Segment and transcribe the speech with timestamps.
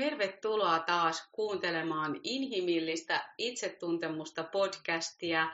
[0.00, 5.48] Tervetuloa taas kuuntelemaan inhimillistä itsetuntemusta podcastia,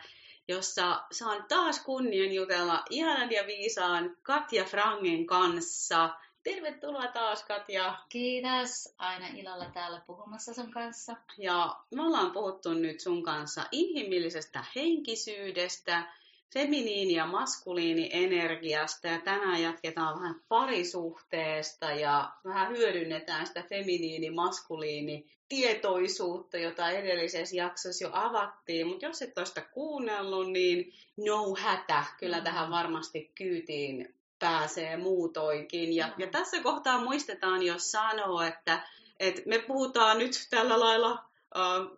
[0.49, 6.11] jossa saan taas kunnian jutella ihanan ja viisaan Katja Frangen kanssa.
[6.43, 7.99] Tervetuloa taas Katja.
[8.09, 8.95] Kiitos.
[8.99, 11.17] Aina ilolla täällä puhumassa sun kanssa.
[11.39, 16.13] Ja me ollaan puhuttu nyt sun kanssa inhimillisestä henkisyydestä,
[16.53, 26.91] feminiini- ja maskuliinienergiasta ja tänään jatketaan vähän parisuhteesta ja vähän hyödynnetään sitä feminiini-maskuliini tietoisuutta, jota
[26.91, 32.45] edellisessä jaksossa jo avattiin, mutta jos et sitä kuunnellut, niin no hätä, kyllä mm.
[32.45, 35.93] tähän varmasti kyytiin pääsee muutoinkin.
[35.93, 38.81] Ja, ja tässä kohtaa muistetaan, jos sanoo, että,
[39.21, 41.25] että me puhutaan nyt tällä lailla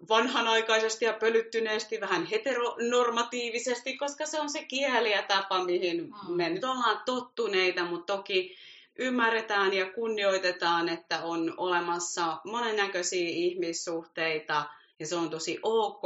[0.08, 6.36] vanhanaikaisesti ja pölyttyneesti, vähän heteronormatiivisesti, koska se on se kieli ja tapa, mihin mm.
[6.36, 8.56] me nyt ollaan tottuneita, mutta toki
[8.98, 14.64] ymmärretään ja kunnioitetaan, että on olemassa monennäköisiä ihmissuhteita
[14.98, 16.02] ja se on tosi ok.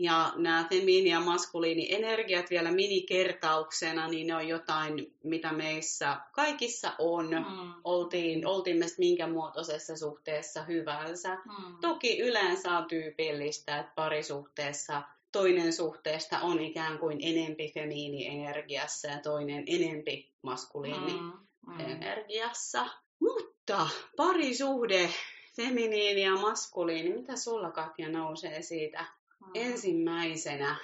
[0.00, 7.26] Ja nämä feminiini- ja maskuliini-energiat vielä minikertauksena, niin ne on jotain, mitä meissä kaikissa on.
[7.26, 7.74] Mm.
[7.84, 11.34] Oltiin, oltiin me minkä muotoisessa suhteessa hyvänsä.
[11.34, 11.76] Mm.
[11.80, 19.64] Toki yleensä on tyypillistä, että parisuhteessa toinen suhteesta on ikään kuin enempi feminiini-energiassa ja toinen
[19.66, 22.82] enempi maskuliini-energiassa.
[22.82, 22.88] Mm.
[22.88, 22.94] Mm.
[23.20, 25.10] Mutta parisuhde,
[25.56, 29.19] feminiini ja maskuliini, mitä sulla Katja nousee siitä
[29.54, 30.76] ensimmäisenä?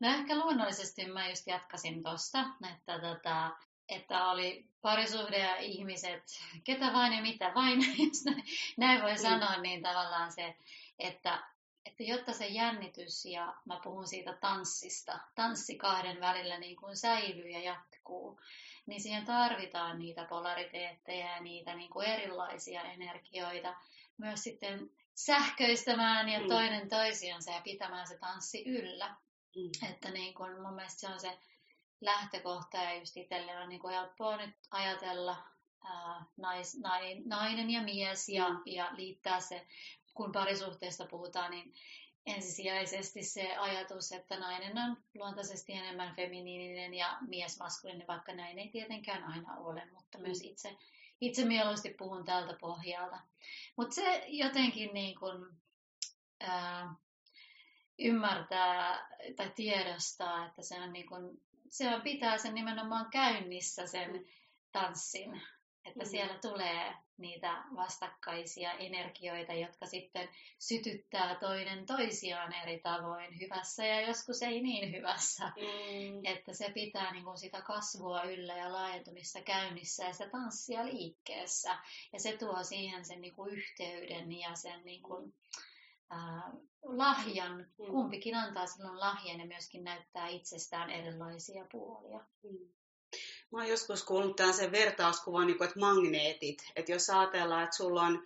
[0.00, 2.44] No ehkä luonnollisesti mä just jatkasin tuosta,
[2.74, 3.50] että, tota,
[3.88, 6.22] että oli parisuhde ja ihmiset,
[6.64, 8.44] ketä vain ja mitä vain, jos näin,
[8.76, 9.18] näin voi mm.
[9.18, 10.56] sanoa, niin tavallaan se,
[10.98, 11.42] että,
[11.84, 17.48] että jotta se jännitys ja mä puhun siitä tanssista, tanssi kahden välillä niin kuin säilyy
[17.48, 18.40] ja jatkuu,
[18.86, 23.74] niin siihen tarvitaan niitä polariteetteja ja niitä niin kuin erilaisia energioita.
[24.18, 24.90] Myös sitten
[25.26, 26.48] sähköistämään ja mm.
[26.48, 29.16] toinen toisiansa ja pitämään se tanssi yllä.
[29.56, 29.90] Mm.
[29.90, 31.38] Että niin kun mun mielestä se on se
[32.00, 35.36] lähtökohta ja just itselle on niin helppoa nyt ajatella
[35.84, 38.62] ää, nais, nainen, nainen ja mies ja, mm.
[38.66, 39.66] ja liittää se,
[40.14, 41.74] kun parisuhteesta puhutaan, niin
[42.26, 48.68] ensisijaisesti se ajatus, että nainen on luontaisesti enemmän feminiininen ja mies maskuliininen, vaikka näin ei
[48.68, 50.22] tietenkään aina ole, mutta mm.
[50.22, 50.76] myös itse
[51.20, 53.20] itse mieluusti puhun tältä pohjalta.
[53.76, 55.56] Mutta se jotenkin niin kun,
[56.40, 56.94] ää,
[57.98, 64.26] ymmärtää tai tiedostaa, että se on, niin kun, se on pitää sen nimenomaan käynnissä sen
[64.72, 65.42] tanssin
[65.84, 66.10] että mm.
[66.10, 74.42] siellä tulee niitä vastakkaisia energioita, jotka sitten sytyttää toinen toisiaan eri tavoin, hyvässä ja joskus
[74.42, 75.46] ei niin hyvässä.
[75.46, 76.20] Mm.
[76.24, 81.78] Että se pitää niin kuin sitä kasvua yllä ja laajentumista käynnissä ja sitä tanssia liikkeessä.
[82.12, 85.34] Ja se tuo siihen sen niin kuin yhteyden ja sen niin kuin,
[86.12, 86.52] äh,
[86.82, 87.56] lahjan.
[87.56, 87.86] Mm.
[87.86, 92.26] Kumpikin antaa silloin lahjan ja myöskin näyttää itsestään erilaisia puolia.
[92.42, 92.79] Mm.
[93.52, 96.72] Mä oon joskus kuullut tämän sen vertauskuvan, niin kuin, että magneetit.
[96.76, 98.22] Että jos ajatellaan, että sulla on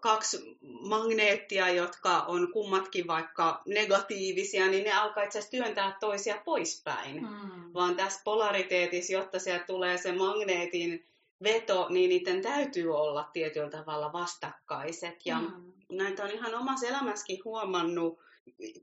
[0.00, 7.22] kaksi magneettia, jotka on kummatkin vaikka negatiivisia, niin ne alkaa itse asiassa työntää toisia poispäin.
[7.22, 7.74] Mm.
[7.74, 11.04] Vaan tässä polariteetissa, jotta sieltä tulee se magneetin
[11.42, 15.26] veto, niin niiden täytyy olla tietyllä tavalla vastakkaiset.
[15.26, 15.72] Ja mm.
[15.92, 18.18] näitä on ihan omassa elämässäkin huomannut,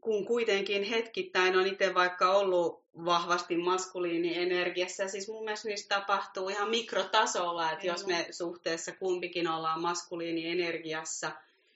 [0.02, 5.08] kun kuitenkin hetkittäin on itse vaikka ollut vahvasti maskuliinienergiassa.
[5.08, 11.32] Siis mun mielestä niistä tapahtuu ihan mikrotasolla, että jos me suhteessa kumpikin ollaan maskuliinienergiassa,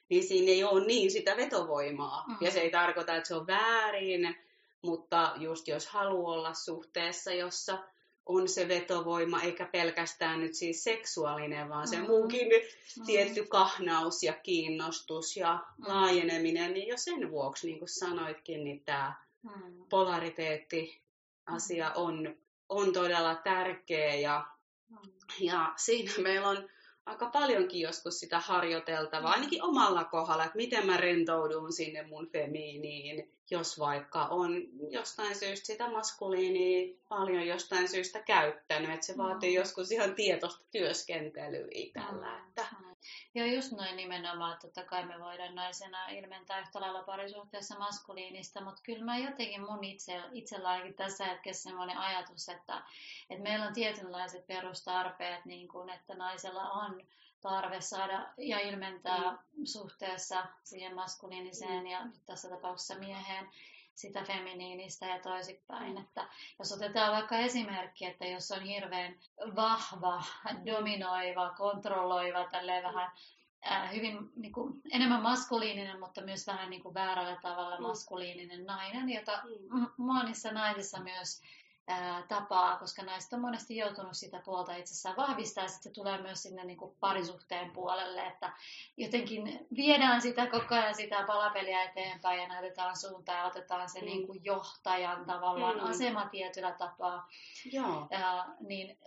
[0.09, 2.23] niin siinä ei ole niin sitä vetovoimaa.
[2.27, 2.37] Mm.
[2.41, 4.35] Ja se ei tarkoita, että se on väärin,
[4.81, 7.77] mutta just jos haluaa olla suhteessa, jossa
[8.25, 12.11] on se vetovoima, eikä pelkästään nyt siis seksuaalinen, vaan se mm-hmm.
[12.11, 13.05] muukin mm-hmm.
[13.05, 15.93] tietty kahnaus ja kiinnostus ja mm-hmm.
[15.93, 19.13] laajeneminen, niin jo sen vuoksi, niin kuin sanoitkin, niin tämä
[19.43, 19.85] mm-hmm.
[19.89, 21.01] polariteetti
[21.49, 22.35] asia on,
[22.69, 24.45] on todella tärkeä ja,
[25.39, 26.69] ja siinä meillä on
[27.05, 33.31] aika paljonkin joskus sitä harjoiteltavaa, ainakin omalla kohdalla, että miten mä rentoudun sinne mun femiiniin,
[33.51, 34.51] jos vaikka on
[34.89, 41.67] jostain syystä sitä maskuliiniä paljon jostain syystä käyttänyt, että se vaatii joskus ihan tietoista työskentelyä
[41.71, 42.39] itsellä.
[42.39, 42.88] Mm.
[43.35, 48.63] Joo, just noin nimenomaan, että totta kai me voidaan naisena ilmentää yhtä lailla parisuhteessa maskuliinista,
[48.63, 52.83] mutta kyllä mä jotenkin mun itse, itselläkin tässä hetkessä semmoinen ajatus, että,
[53.29, 57.01] että meillä on tietynlaiset perustarpeet, niin kuin, että naisella on
[57.41, 59.65] tarve saada ja ilmentää mm.
[59.65, 61.87] suhteessa siihen maskuliiniseen mm.
[61.87, 63.49] ja tässä tapauksessa mieheen
[63.99, 65.97] sitä feminiinistä ja toisinpäin.
[65.97, 66.27] Että
[66.59, 69.15] jos otetaan vaikka esimerkki, että jos on hirveän
[69.55, 70.23] vahva,
[70.65, 73.11] dominoiva, kontrolloiva, tälleen vähän
[73.71, 77.81] äh, hyvin niin kuin, enemmän maskuliininen, mutta myös vähän niin kuin väärällä tavalla mm.
[77.83, 79.41] maskuliininen nainen, jota
[79.71, 79.87] mm.
[79.97, 81.41] monissa naisissa myös
[81.87, 86.21] ää, tapaa, koska naiset on monesti joutunut sitä puolta itsessään vahvistaa, ja sitten se tulee
[86.21, 88.53] myös sinne niin kuin parisuhteen puolelle, että
[88.97, 94.05] jotenkin viedään sitä koko ajan sitä palapeliä eteenpäin ja näytetään suuntaan ja otetaan se mm.
[94.05, 95.89] niin kuin johtajan tavallaan mm.
[95.89, 97.27] asema tietyllä tapaa.
[97.71, 98.07] Joo.
[98.09, 98.97] Ja, niin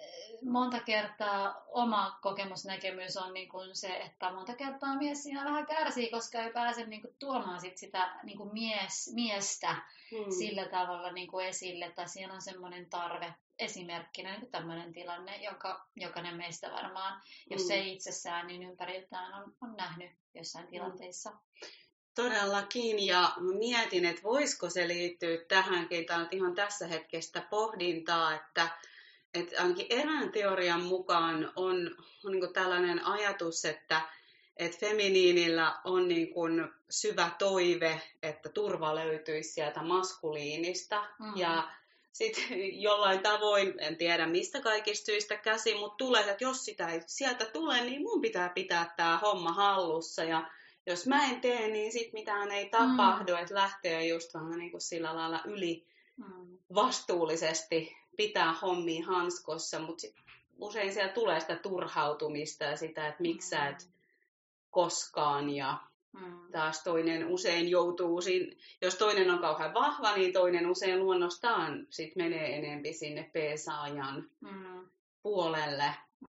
[0.51, 6.11] monta kertaa oma kokemusnäkemys on niin kuin se, että monta kertaa mies siinä vähän kärsii,
[6.11, 10.33] koska ei pääse niin kuin tuomaan sit sitä niin kuin mies, miestä mm.
[10.39, 15.87] sillä tavalla niin kuin esille, tai siellä on semmoinen tarve esimerkkinä niin tämmöinen tilanne, joka
[15.97, 17.71] jokainen meistä varmaan, jos mm.
[17.71, 20.71] ei itsessään, niin ympäriltään on, on nähnyt jossain mm.
[20.71, 21.33] tilanteissa.
[22.15, 28.69] Todellakin, ja mietin, että voisiko se liittyä tähänkin, tämä on ihan tässä hetkestä pohdintaa, että,
[29.35, 34.01] että ainakin erään teorian mukaan on, on niin tällainen ajatus, että
[34.57, 41.01] että feminiinillä on niin kuin syvä toive, että turva löytyisi sieltä maskuliinista.
[41.01, 41.37] Mm-hmm.
[41.37, 41.71] Ja
[42.12, 42.44] sitten
[42.82, 47.44] jollain tavoin, en tiedä mistä kaikista syistä käsi, mutta tulee, että jos sitä ei sieltä
[47.44, 50.25] tule, niin mun pitää pitää tämä homma hallussa.
[50.25, 50.50] Ja
[50.87, 53.43] jos mä en tee, niin sitten mitään ei tapahdu, mm.
[53.43, 55.87] että lähtee just vähän niin kuin sillä lailla yli
[56.17, 56.59] mm.
[56.75, 60.06] vastuullisesti pitää hommiin hanskossa, mutta
[60.59, 63.93] usein siellä tulee sitä turhautumista ja sitä, että miksi sä et mm
[64.73, 65.79] koskaan ja
[66.12, 66.53] mm.
[66.53, 68.20] taas toinen usein joutuu,
[68.82, 74.88] jos toinen on kauhean vahva, niin toinen usein luonnostaan sit menee enempi sinne peesaajan mm.
[75.23, 75.94] puolelle.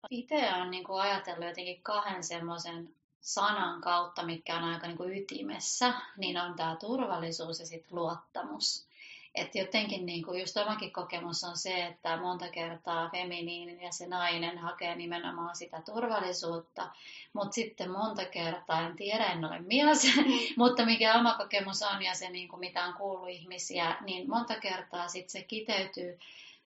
[0.09, 5.17] Itse olen niin kuin ajatellut jotenkin kahden semmoisen sanan kautta, mitkä on aika niin kuin
[5.17, 8.87] ytimessä, niin on tämä turvallisuus ja sitten luottamus.
[9.35, 14.07] Että jotenkin niin kuin just omakin kokemus on se, että monta kertaa feminiinin ja se
[14.07, 16.89] nainen hakee nimenomaan sitä turvallisuutta,
[17.33, 20.07] mutta sitten monta kertaa, en tiedä, en ole mies,
[20.57, 24.59] mutta mikä oma kokemus on ja se niin kuin mitä on kuullut ihmisiä, niin monta
[24.59, 26.19] kertaa sitten se kiteytyy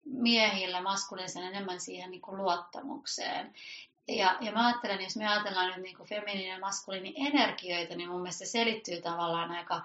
[0.06, 3.54] miehillä maskuliinisen enemmän siihen niin kuin luottamukseen.
[4.08, 8.10] Ja, ja mä ajattelen, jos me ajatellaan nyt niin kuin feminiinin ja maskuliinin energioita, niin
[8.10, 9.82] mun mielestä se selittyy tavallaan aika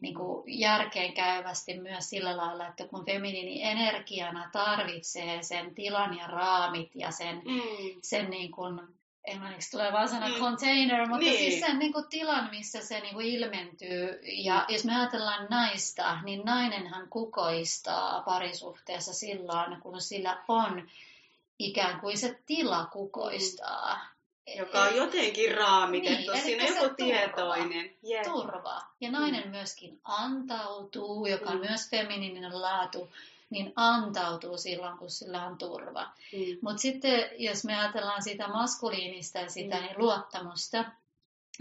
[0.00, 6.90] niin kuin järkeenkäyvästi myös sillä lailla, että kun feminiini energiana tarvitsee sen tilan ja raamit
[6.94, 8.00] ja sen, mm.
[8.02, 8.80] sen niin kuin,
[9.24, 10.34] englanniksi tulee vaan sana mm.
[10.34, 11.38] container, mutta niin.
[11.38, 14.20] siis sen niin kuin tilan, missä se niin kuin ilmentyy.
[14.22, 20.88] Ja jos me ajatellaan naista, niin nainenhan kukoistaa parisuhteessa silloin, kun sillä on
[21.58, 24.17] ikään kuin se tila kukoistaa.
[24.54, 27.90] Mm joka on jotenkin raamitettu, niin, siinä on joku tietoinen.
[28.08, 28.26] Yeah.
[28.26, 28.82] Turva.
[29.00, 29.50] Ja nainen mm.
[29.50, 31.66] myöskin antautuu, joka on mm.
[31.66, 33.08] myös feminiininen laatu,
[33.50, 36.02] niin antautuu silloin, kun sillä on turva.
[36.32, 36.58] Mm.
[36.62, 39.82] Mutta sitten, jos me ajatellaan sitä maskuliinista ja sitä mm.
[39.82, 40.84] niin luottamusta,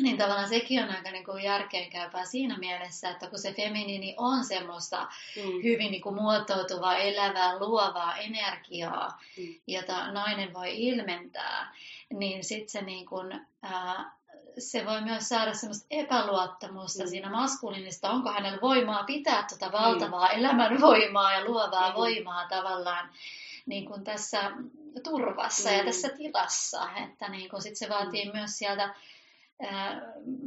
[0.01, 4.45] niin tavallaan sekin on aika niin kuin järkeenkäypää siinä mielessä, että kun se feminiini on
[4.45, 5.63] semmoista mm.
[5.63, 9.55] hyvin niin kuin muotoutuvaa, elävää, luovaa energiaa, mm.
[9.67, 11.75] jota nainen voi ilmentää,
[12.13, 14.11] niin sitten se, niin kuin, ää,
[14.57, 17.09] se voi myös saada semmoista epäluottamusta mm.
[17.09, 18.09] siinä maskuliinista.
[18.09, 20.39] Onko hänellä voimaa pitää tuota valtavaa mm.
[20.39, 21.95] elämänvoimaa ja luovaa mm.
[21.95, 23.09] voimaa tavallaan
[23.65, 24.51] niin kuin tässä
[25.03, 25.75] turvassa mm.
[25.75, 26.89] ja tässä tilassa.
[27.03, 28.31] Että niin kuin sit se vaatii mm.
[28.37, 28.95] myös sieltä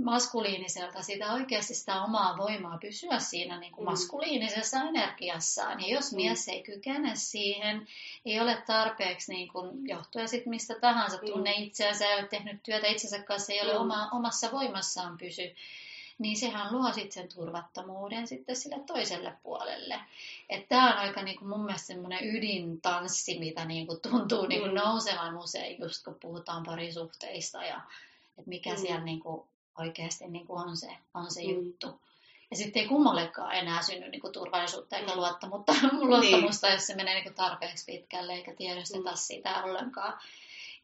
[0.05, 3.91] maskuliiniselta sitä oikeasti sitä omaa voimaa pysyä siinä niin kuin mm.
[3.91, 5.81] maskuliinisessa energiassaan.
[5.81, 6.17] Ja jos mm.
[6.17, 7.87] mies ei kykene siihen,
[8.25, 11.27] ei ole tarpeeksi niin kuin, johtuen sit mistä tahansa, mm.
[11.27, 13.81] tunne itseänsä, ei ole tehnyt työtä itsensä kanssa, ei ole mm.
[13.81, 15.55] oma, omassa voimassaan pysy,
[16.19, 20.01] niin sehän luo sitten sen turvattomuuden sitten sille toiselle puolelle.
[20.69, 24.75] Tämä on aika niin kuin mun mielestä semmoinen ydintanssi, mitä niin kuin tuntuu niin kuin
[24.75, 27.81] nousevan usein, just kun puhutaan parisuhteista ja
[28.41, 28.77] että mikä mm.
[28.77, 29.43] siellä niin kuin
[29.79, 31.51] oikeasti niin kuin on se, on se mm.
[31.51, 32.01] juttu.
[32.51, 35.17] Ja sitten ei kummallekaan enää synny niin kuin turvallisuutta eikä mm.
[35.17, 36.75] luottamusta, luottamusta niin.
[36.75, 39.17] jos se menee niin kuin tarpeeksi pitkälle eikä tiedosteta mm.
[39.17, 40.21] sitä ollenkaan.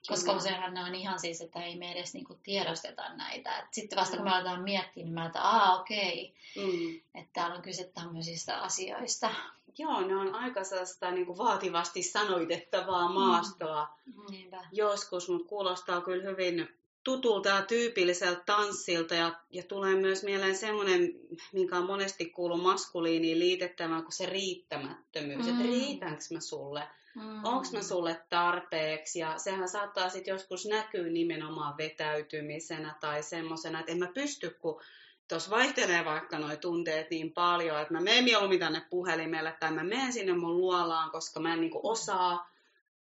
[0.08, 0.38] Koska mm.
[0.38, 3.58] useinhan ne on ihan siis, että ei me edes niinku tiedosteta näitä.
[3.58, 4.16] Et sitten vasta mm.
[4.16, 6.72] kun me aletaan miettiä, niin mä että aa okei, okay.
[6.72, 7.00] mm.
[7.14, 9.30] että täällä on kyse tämmöisistä asioista.
[9.78, 14.36] Joo, ne on aika sellaista niin kuin vaativasti sanoitettavaa maastoa mm.
[14.72, 16.68] joskus, mutta kuulostaa kyllä hyvin
[17.06, 21.12] tutulta ja tyypilliseltä tanssilta ja, ja tulee myös mieleen semmoinen,
[21.52, 25.46] minkä on monesti kuullut maskuliiniin liitettävän, kuin se riittämättömyys.
[25.46, 25.52] Mm.
[25.52, 26.88] Että riitänkö mä sulle?
[27.14, 27.44] Mm.
[27.44, 29.18] Onko mä sulle tarpeeksi?
[29.18, 34.80] Ja sehän saattaa sitten joskus näkyä nimenomaan vetäytymisenä tai semmoisena, että en mä pysty, kun
[35.28, 39.84] tuossa vaihtelee vaikka nuo tunteet niin paljon, että mä menen mieluummin tänne puhelimelle tai mä
[39.84, 42.50] menen sinne mun luolaan, koska mä en niinku osaa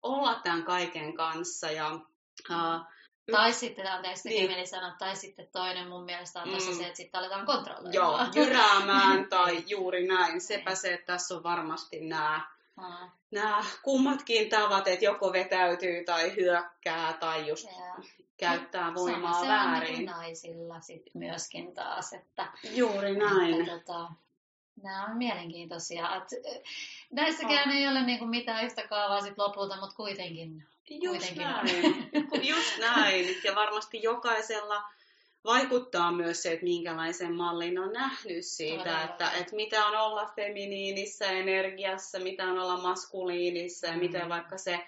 [0.04, 1.72] olla tämän kaiken kanssa.
[1.72, 1.94] Ja,
[2.50, 2.95] uh,
[3.32, 4.50] Tai sitten, anteeksi, Niin.
[4.52, 4.68] niin.
[4.68, 6.78] sanoa, tai sitten toinen mun mielestä on tuossa Mm.
[6.78, 7.94] se, että sitten aletaan kontrolloimaan.
[7.94, 10.42] Joo, jyräämään tai juuri näin.
[10.42, 12.42] Sepä se, että tässä on varmasti nämä,
[12.78, 13.10] Mm.
[13.32, 18.04] nämä kummatkin tavat, että joko vetäytyy tai hyökkää tai just Ja
[18.38, 20.06] käyttää voimaa sama se on niin väärin.
[20.06, 23.62] naisilla sit myöskin taas, että, Juuri näin.
[23.62, 24.12] että tota,
[24.84, 26.16] nämä on mielenkiintoisia.
[26.16, 26.62] Et, eh,
[27.12, 30.64] näissäkään ei ole niinku mitään yhtä kaavaa sit lopulta, mutta kuitenkin.
[30.90, 32.10] Just kuitenkin näin.
[32.50, 33.26] Just näin.
[33.44, 34.84] Ja varmasti jokaisella
[35.46, 39.04] vaikuttaa myös se, että minkälaisen mallin on nähnyt siitä, Todella.
[39.04, 44.00] että, että mitä on olla feminiinissä energiassa, mitä on olla maskuliinissa ja Mm.
[44.00, 44.88] miten vaikka se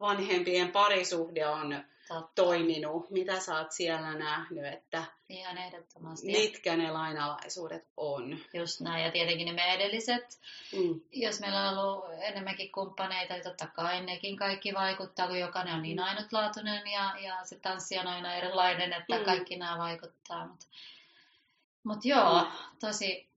[0.00, 2.32] vanhempien parisuhde on Totta.
[2.42, 6.26] toiminut, mitä sä oot siellä nähnyt, että Ihan ehdottomasti.
[6.26, 8.38] mitkä ne lainalaisuudet on.
[8.54, 9.04] Just näin.
[9.04, 10.40] Ja tietenkin ne meidän edelliset,
[10.72, 11.00] Mm.
[11.12, 15.82] jos meillä on ollut enemmänkin kumppaneita, niin totta kai nekin kaikki vaikuttaa, kun jokainen on
[15.82, 16.02] niin Mm.
[16.04, 19.24] ainutlaatuinen ja, ja se tanssi on aina erilainen, että Mm.
[19.24, 20.46] kaikki nämä vaikuttaa.
[20.46, 20.66] Mutta
[21.84, 22.50] mut joo, Mm.
[22.80, 23.32] tosi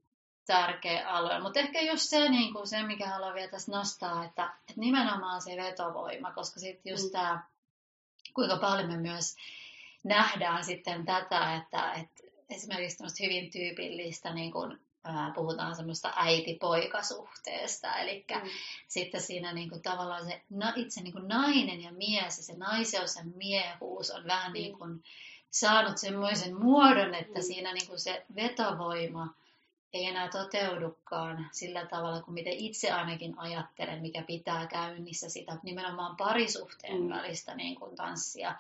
[0.48, 1.40] tärkeä alue.
[1.40, 5.42] Mutta ehkä just se, niin kuin se, mikä haluan vielä tässä nostaa, että, että nimenomaan
[5.42, 7.12] se vetovoima, koska sitten just Mm.
[7.12, 7.44] tämä,
[8.36, 9.36] kuinka paljon me myös
[10.04, 14.80] nähdään sitten tätä, että, että esimerkiksi tämmöistä hyvin tyypillistä, niin kuin,
[15.36, 18.50] puhutaan semmoista äiti-poikasuhteesta, eli Mm.
[18.88, 20.42] sitten siinä niin kuin, tavallaan se
[20.76, 24.54] itse niin kuin nainen ja mies ja se naiseus ja miehuus on vähän Mm.
[24.54, 25.04] niin kuin,
[25.50, 27.44] saanut semmoisen muodon, että Mm.
[27.44, 29.34] siinä niin kuin se vetovoima
[29.96, 36.18] ei enää toteudukaan sillä tavalla kuin miten itse ainakin ajattelen, mikä pitää käynnissä sitä nimenomaan
[36.18, 37.10] parisuhteen Mm.
[37.10, 38.56] välistä niin kuin tanssia.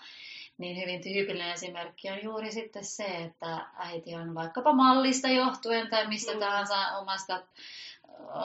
[0.57, 6.07] Niin hyvin tyypillinen esimerkki on juuri sitten se, että äiti on vaikkapa mallista johtuen tai
[6.07, 6.39] mistä Mm.
[6.39, 7.41] tahansa omasta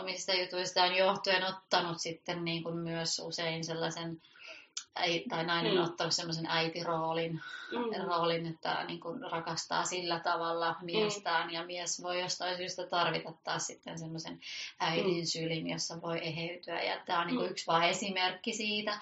[0.01, 4.23] omista jutuistaan johtuen ottanut sitten niin kuin myös usein sellaisen,
[5.01, 5.83] äi- tai nainen Mm.
[5.85, 7.41] ottanut semmoisen äitiroolin,
[7.73, 8.05] Mm.
[8.07, 13.67] roolin, että niin kuin rakastaa sillä tavalla miestään ja mies voi jostain syystä tarvita taas
[13.67, 14.41] sitten semmoisen
[14.81, 17.51] äidin sylin, jossa voi eheytyä ja tämä on niin kuin Mm.
[17.51, 18.99] yksi vain esimerkki siitä,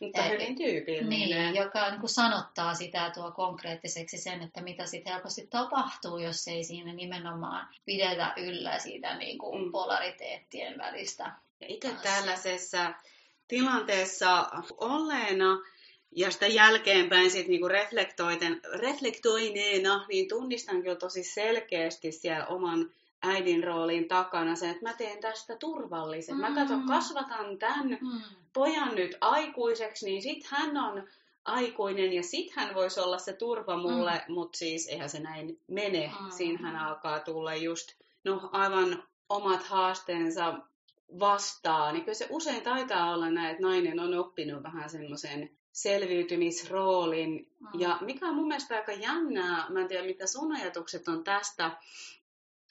[0.00, 1.08] Mutta hyvin tyypillinen.
[1.08, 6.48] niin, joka niin kuin sanottaa sitä tuo konkreettiseksi sen, että mitä sitten helposti tapahtuu, jos
[6.48, 9.72] ei siinä nimenomaan pidetä yllä siitä niin kuin Mm.
[9.72, 11.32] polariteettien välistä.
[11.60, 12.92] Ja itse tällaisessa
[13.48, 14.48] tilanteessa
[14.78, 15.58] olleena
[16.16, 17.68] ja sitä jälkeenpäin sit niinku
[18.80, 22.90] reflektoineena, niin tunnistan kyllä tosi selkeästi siellä oman
[23.22, 26.36] äidin roolin takana sen, että mä teen tästä turvallisen.
[26.36, 26.86] Mä katson, Mm.
[26.86, 28.20] kasvatan tämän Mm.
[28.52, 31.08] pojan nyt aikuiseksi, niin sit hän on
[31.44, 34.34] aikuinen ja sit hän voisi olla se turva mulle, mm.
[34.34, 36.12] mutta siis eihän se näin mene.
[36.20, 36.24] Mm.
[36.24, 36.30] Mm.
[36.30, 37.88] Siinähän alkaa tulla just
[38.24, 40.54] no, aivan omat haasteensa
[41.18, 41.94] vastaan.
[41.94, 47.48] Niin kyllä se usein taitaa olla näin, että nainen on oppinut vähän semmoisen selviytymisroolin.
[47.60, 47.80] Mm.
[47.80, 51.70] Ja mikä on mun mielestä aika jännää, mä en tiedä mitä sun ajatukset on tästä,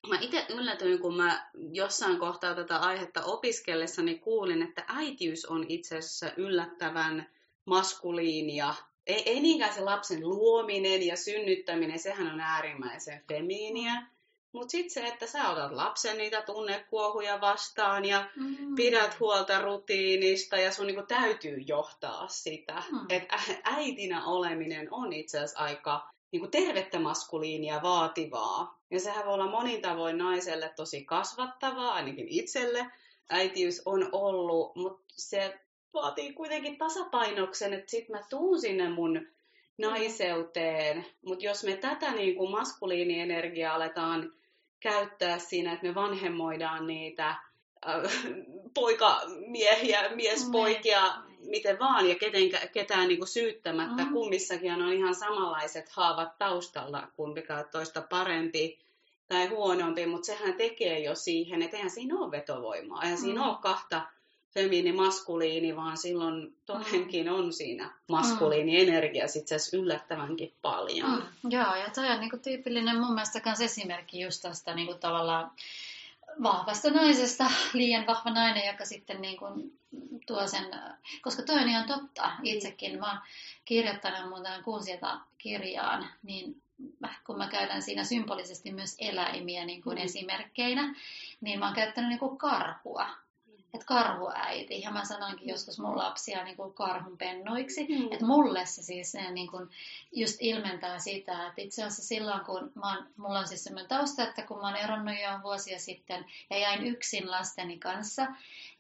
[0.10, 5.98] Mä itse yllätyin, kun mä jossain kohtaa tätä aihetta opiskellessani kuulin, että äitiys on itse
[5.98, 7.30] asiassa yllättävän
[7.66, 8.74] maskuliinia.
[9.08, 14.08] Ei, ei niinkään se lapsen luominen ja synnyttäminen, sehän on äärimmäisen femiiniä.
[14.54, 18.76] Mutta sitten se, että sä otat lapsen niitä tunnekuohuja vastaan ja Mm.
[18.76, 22.84] pidät huolta rutiinista ja sun niinku täytyy johtaa sitä.
[22.92, 23.06] Mm.
[23.10, 28.80] Että äitinä oleminen on itse asiassa aika niinku tervettä maskuliinia vaativaa.
[28.92, 32.86] Ja sehän voi olla monin tavoin naiselle tosi kasvattavaa, ainakin itselle.
[33.30, 35.60] Äitiys on ollut, mutta se
[35.94, 39.28] vaatii kuitenkin tasapainoksen, että sit mä tuun sinne mun
[39.78, 41.06] naiseuteen.
[41.26, 44.34] Mutta jos me tätä niin kuin maskuliinienergiaa aletaan
[44.84, 48.12] käyttää siinä, että me vanhemmoidaan niitä äh,
[48.74, 51.50] poikamiehiä, miespoikia, Niin.
[51.50, 54.04] miten vaan, ja ketenkä, ketään niin kuin syyttämättä.
[54.04, 54.14] Mm.
[54.14, 58.80] Kummissakin on ihan samanlaiset haavat taustalla, kumpikaan toista parempi
[59.28, 63.48] tai huonompi, mutta sehän tekee jo siihen, että eihän siinä ole vetovoimaa, eihän siinä Mm.
[63.50, 64.02] ole kahta
[64.54, 71.10] feminiini, maskuliini, vaan silloin todenkin on siinä maskuliini energia itse asiassa yllättävänkin paljon.
[71.12, 75.52] Mm, joo, ja toi on niinku tyypillinen mun mielestä kans esimerkki just tästä niinku tavallaan
[76.44, 79.46] vahvasta naisesta, liian vahva nainen, joka sitten niinku
[80.28, 80.66] tuo sen,
[81.22, 83.00] koska toi on ihan totta itsekin.
[83.00, 83.20] Mä oon
[83.66, 86.62] kirjoittanut muuten kuusiota kirjaan, niin
[87.26, 90.04] kun mä käytän siinä symbolisesti myös eläimiä niin kuin Mm.
[90.04, 90.96] esimerkkeinä,
[91.42, 93.08] niin mä oon käyttänyt niin kuin karhua.
[93.74, 94.82] Et että karhuäiti.
[94.82, 97.88] Ja mä sanoinkin joskus mun lapsia niin kuin karhun pennuiksi.
[97.90, 98.12] Mm.
[98.12, 99.70] Että mulle se siis se, niin kuin,
[100.12, 104.24] just ilmentää sitä, että itse asiassa silloin kun mä oon, mulla on siis semmoinen tausta,
[104.24, 108.28] että kun mä oon eronnut jo vuosia sitten ja jäin yksin lasteni kanssa,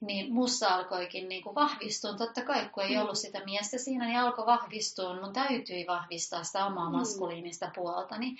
[0.06, 2.14] niin mussa alkoikin niin kuin vahvistua.
[2.14, 3.02] Totta kai, kun ei Mm.
[3.02, 5.22] ollut sitä miestä siinä, niin alkoi vahvistua.
[5.22, 6.96] Mun täytyi vahvistaa sitä omaa Mm.
[6.96, 8.36] maskuliinista puoltani.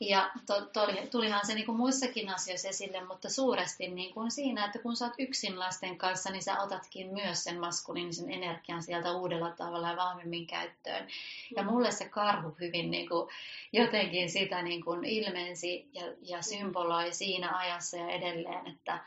[0.00, 4.64] Ja to, to, tulihan se niin kuin muissakin asioissa esille, mutta suuresti niin kuin siinä,
[4.66, 9.12] että kun sä oot yksin lasten kanssa, niin sä otatkin myös sen maskuliinisen energian sieltä
[9.12, 11.08] uudella tavalla ja vahvemmin käyttöön.
[11.56, 11.68] Ja Mm.
[11.70, 13.28] mulle se karhu hyvin niin kuin,
[13.72, 18.98] jotenkin sitä niin kuin ilmensi ja, ja symboloi siinä ajassa ja edelleen, että,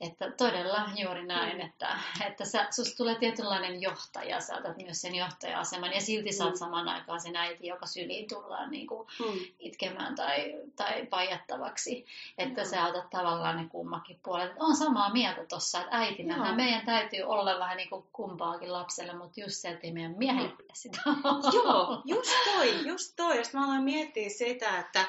[0.00, 1.60] että todella juuri näin, Mm.
[1.60, 1.96] että,
[2.26, 6.52] että sä, susta tulee tietynlainen johtaja, sä otat myös sen johtaja-aseman ja silti sä oot
[6.54, 6.58] Mm.
[6.58, 9.38] saman aikaan se äiti, joka syliin tullaan niin kuin Mm.
[9.58, 12.06] itkemään tai, tai pajattavaksi,
[12.38, 12.70] että Joo.
[12.70, 14.52] sä otat tavallaan ne kummakin puolet.
[14.58, 16.54] On samaa mieltä tossa, että äitinä Joo.
[16.54, 20.48] meidän täytyy olla vähän niin kuin kumpaakin lapselle, mutta just se, että ei meidän miehelle
[20.48, 20.56] Joo.
[20.56, 20.98] pidä sitä.
[21.54, 23.36] Joo, just toi, just toi.
[23.38, 25.04] Ja sitten mä aloin miettiä sitä, että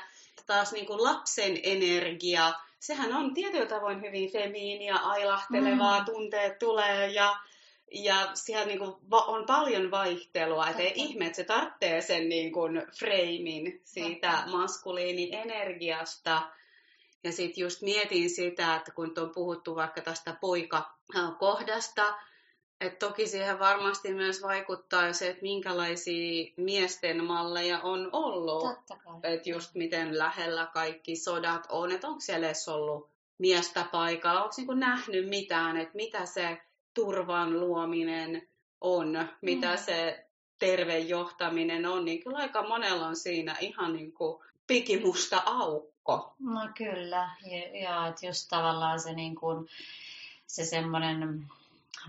[0.46, 2.54] taas niin kuin lapsen energia,
[2.86, 6.06] sehän on tietyllä tavoin hyvin femiiniä, ailahtelevaa, Mm.
[6.06, 7.38] tunteet tulee ja,
[7.92, 10.68] ja siellä niin kuin on paljon vaihtelua.
[10.68, 14.58] Että ei ihme, että se tarvitsee sen niin kuin freimin siitä Totta.
[14.58, 16.42] maskuliinin energiasta.
[17.24, 22.14] Ja sitten just mietin sitä, että kun on puhuttu vaikka tästä poikakohdasta,
[22.86, 28.64] että toki siihen varmasti myös vaikuttaa se, että minkälaisia miesten malleja on ollut.
[29.24, 34.54] Että just miten lähellä kaikki sodat on, että onko siellä edes ollut miestä paikalla, onko
[34.58, 36.58] niinku nähnyt mitään, että mitä se
[36.94, 38.48] turvan luominen
[38.82, 39.78] on, mitä Mm.
[39.78, 40.26] se
[40.60, 46.34] terve johtaminen on, niin kyllä aika monella on siinä ihan niin kuin pikimusta aukko.
[46.40, 49.68] No kyllä, ja, ja että just tavallaan se, niin kuin,
[50.48, 51.46] se semmoinen,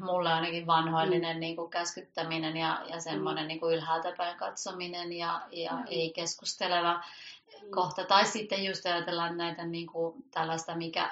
[0.01, 5.41] mulle ainakin vanhoillinen niin kuin käskyttäminen ja, ja semmoinen niin kuin ylhäältä päin katsominen ja,
[5.53, 5.85] ja Mm.
[5.87, 7.05] ei keskusteleva
[7.71, 8.05] kohta.
[8.05, 11.11] Tai sitten just ajatellaan näitä niin kuin tällaista, mikä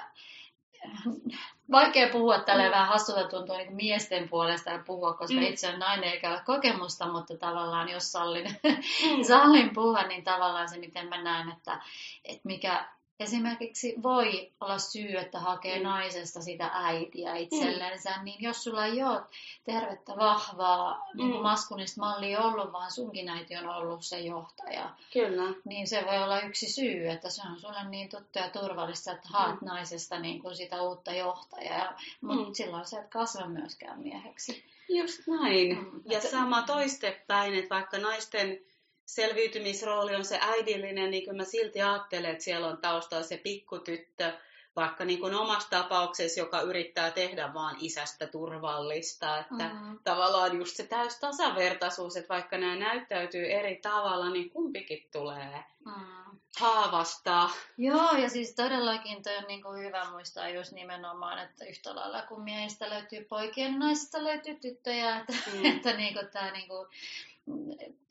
[1.71, 2.71] vaikea puhua tällä Mm.
[2.71, 5.41] vähän hassulta tuntuu niin miesten puolesta ja puhua, koska Mm.
[5.43, 9.23] itse on nainen eikä ole kokemusta, mutta tavallaan jos sallin, Mm.
[9.27, 11.81] sallin puhua, niin tavallaan se, miten mä näen, että,
[12.25, 12.85] että mikä
[13.19, 15.83] esimerkiksi voi olla syy, että hakee Mm.
[15.83, 19.21] naisesta sitä äitiä itsellensä, niin jos sulla ei ole
[19.63, 21.41] tervettä, vahvaa niin Mm.
[21.41, 25.43] maskulista mallia ollut, vaan sunkin äiti on ollut se johtaja, Kyllä.
[25.65, 29.29] niin se voi olla yksi syy, että se on sulle niin tuttu ja turvallista, että
[29.31, 29.67] haet Mm.
[29.67, 32.53] naisesta niin kuin sitä uutta johtajaa, mutta Mm.
[32.53, 34.65] silloin sä et kasva myöskään mieheksi.
[34.89, 35.77] Just näin.
[35.77, 36.01] Mm.
[36.05, 38.59] Ja sama toistepäin, että vaikka naisten
[39.05, 44.33] selviytymisrooli on se äidillinen, niin kyllä mä silti ajattelen, että siellä on taustalla se pikkutyttö,
[44.75, 49.99] vaikka niin kuin omassa tapauksessa, joka yrittää tehdä vaan isästä turvallista, että Mm.
[50.03, 56.39] tavallaan just se täys tasavertaisuus, että vaikka nämä näyttäytyy eri tavalla, niin kumpikin tulee Mm.
[56.59, 57.49] haavasta.
[57.77, 62.21] Joo, ja siis todellakin toi on niin kuin hyvä muistaa just nimenomaan, että yhtä lailla
[62.21, 65.65] kun miehistä löytyy poikia, niin naisista löytyy tyttöjä, että, Mm.
[65.75, 66.87] että niin kuin tämä niin kuin,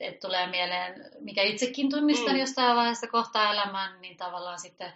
[0.00, 2.32] että tulee mieleen, mikä itsekin tunnistan Mm.
[2.34, 2.40] mm.
[2.40, 4.92] jostain vaiheessa kohtaa elämän, niin tavallaan sitten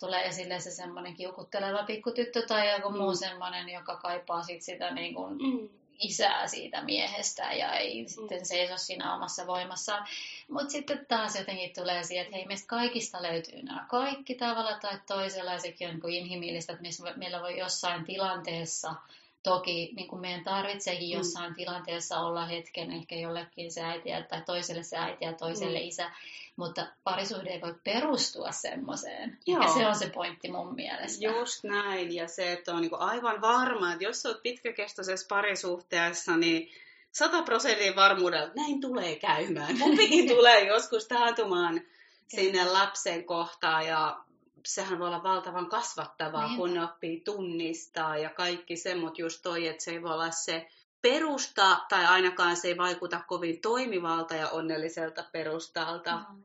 [0.00, 2.94] tulee esille se semmoinen kiukutteleva pikkutyttö tai joku Mm.
[2.94, 3.00] mm.
[3.02, 5.68] muu semmoinen, joka kaipaa sit sitä niin kuin Mm.
[5.98, 10.06] isää siitä miehestä ja ei sitten seiso siinä omassa voimassaan.
[10.48, 14.98] Mutta sitten taas jotenkin tulee siihen, että hei, meistä kaikista löytyy nämä kaikki tavalla tai
[15.06, 16.84] toisella ja sekin on niin kuin inhimillistä, että
[17.16, 18.94] meillä voi jossain tilanteessa
[19.44, 21.16] Toki niin kuin meidän tarvitseekin Mm.
[21.18, 25.84] jossain tilanteessa olla hetken ehkä jollekin se äiti tai toiselle se äiti ja toiselle Mm.
[25.88, 26.10] isä,
[26.56, 29.38] mutta parisuhde ei voi perustua semmoiseen.
[29.46, 29.62] Joo.
[29.62, 31.24] Ja se on se pointti mun mielestä.
[31.26, 36.70] Just näin, ja se, että on niinku aivan varma, että jos olet pitkäkestoisessa parisuhteessa, niin
[37.12, 39.78] 100 prosentin varmuudella näin tulee käymään.
[39.82, 41.80] Kumpikin tulee joskus taantumaan
[42.28, 44.23] sinne lapsen kohtaan, ja
[44.64, 46.56] sehän voi olla valtavan kasvattavaa, Niinpä.
[46.56, 50.30] kun ne oppii tunnistaa ja kaikki se, mutta just toi, että se ei voi olla
[50.30, 50.68] se
[51.02, 56.24] perusta, tai ainakaan se ei vaikuta kovin toimivalta ja onnelliselta perustalta.
[56.32, 56.42] Mm.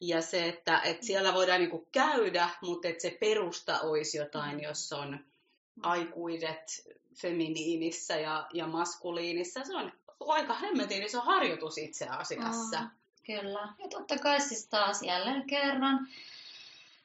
[0.00, 4.62] Ja se, että, että siellä voidaan niinku käydä, mutta että se perusta olisi jotain, Mm.
[4.62, 5.18] jos on
[5.82, 6.88] aikuiset
[7.20, 9.64] feminiinissä ja, ja maskuliinissa.
[9.64, 12.80] Se on aika hemmetin iso harjoitus itse asiassa.
[12.80, 12.90] Mm,
[13.26, 13.68] kyllä.
[13.78, 16.08] Ja totta kai siis taas jälleen kerran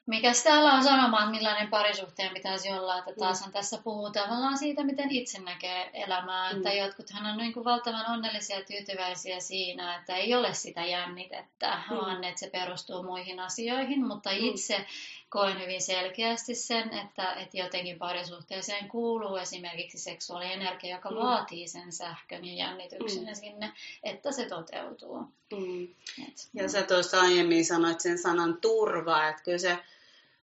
[0.08, 3.52] mikä täällä on sanomaan, millainen parisuhteen pitäisi olla, että taashan mm.
[3.52, 6.56] tässä puhuu tavallaan siitä, miten itse näkee elämää, mm.
[6.56, 11.80] että jotkuthan on niin kuin valtavan onnellisia ja tyytyväisiä siinä, että ei ole sitä jännitettä,
[11.90, 11.96] mm.
[11.96, 14.36] vaan että se perustuu muihin asioihin, mutta mm.
[14.40, 14.86] itse
[15.28, 21.16] koen hyvin selkeästi sen, että, että jotenkin parisuhteeseen kuuluu esimerkiksi seksuaalienergia, joka mm.
[21.16, 23.34] vaatii sen sähkön ja jännityksen mm.
[23.34, 25.18] sinne, että se toteutuu.
[25.52, 25.84] Mm.
[26.28, 29.78] Et, ja sä tuossa aiemmin sanoit sen sanan turva, että kyllä se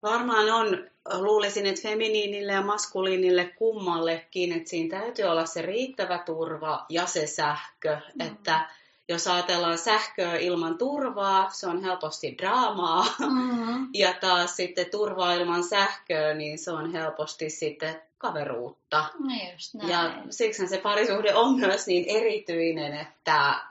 [0.04, 6.86] varmaan on, luulisin, että feminiinille ja maskuliinille kummallekin, että siinä täytyy olla se riittävä turva
[6.90, 8.28] ja se sähkö, mm.
[8.28, 8.70] että
[9.08, 13.06] jos ajatellaan sähköä ilman turvaa, se on helposti draamaa.
[13.20, 13.88] Mm-hmm.
[13.94, 19.06] Ja taas sitten turvaa ilman sähköä, niin se on helposti sitten kaveruutta.
[19.20, 19.90] No just näin.
[19.90, 23.62] Ja siksi se parisuhde on myös niin erityinen, että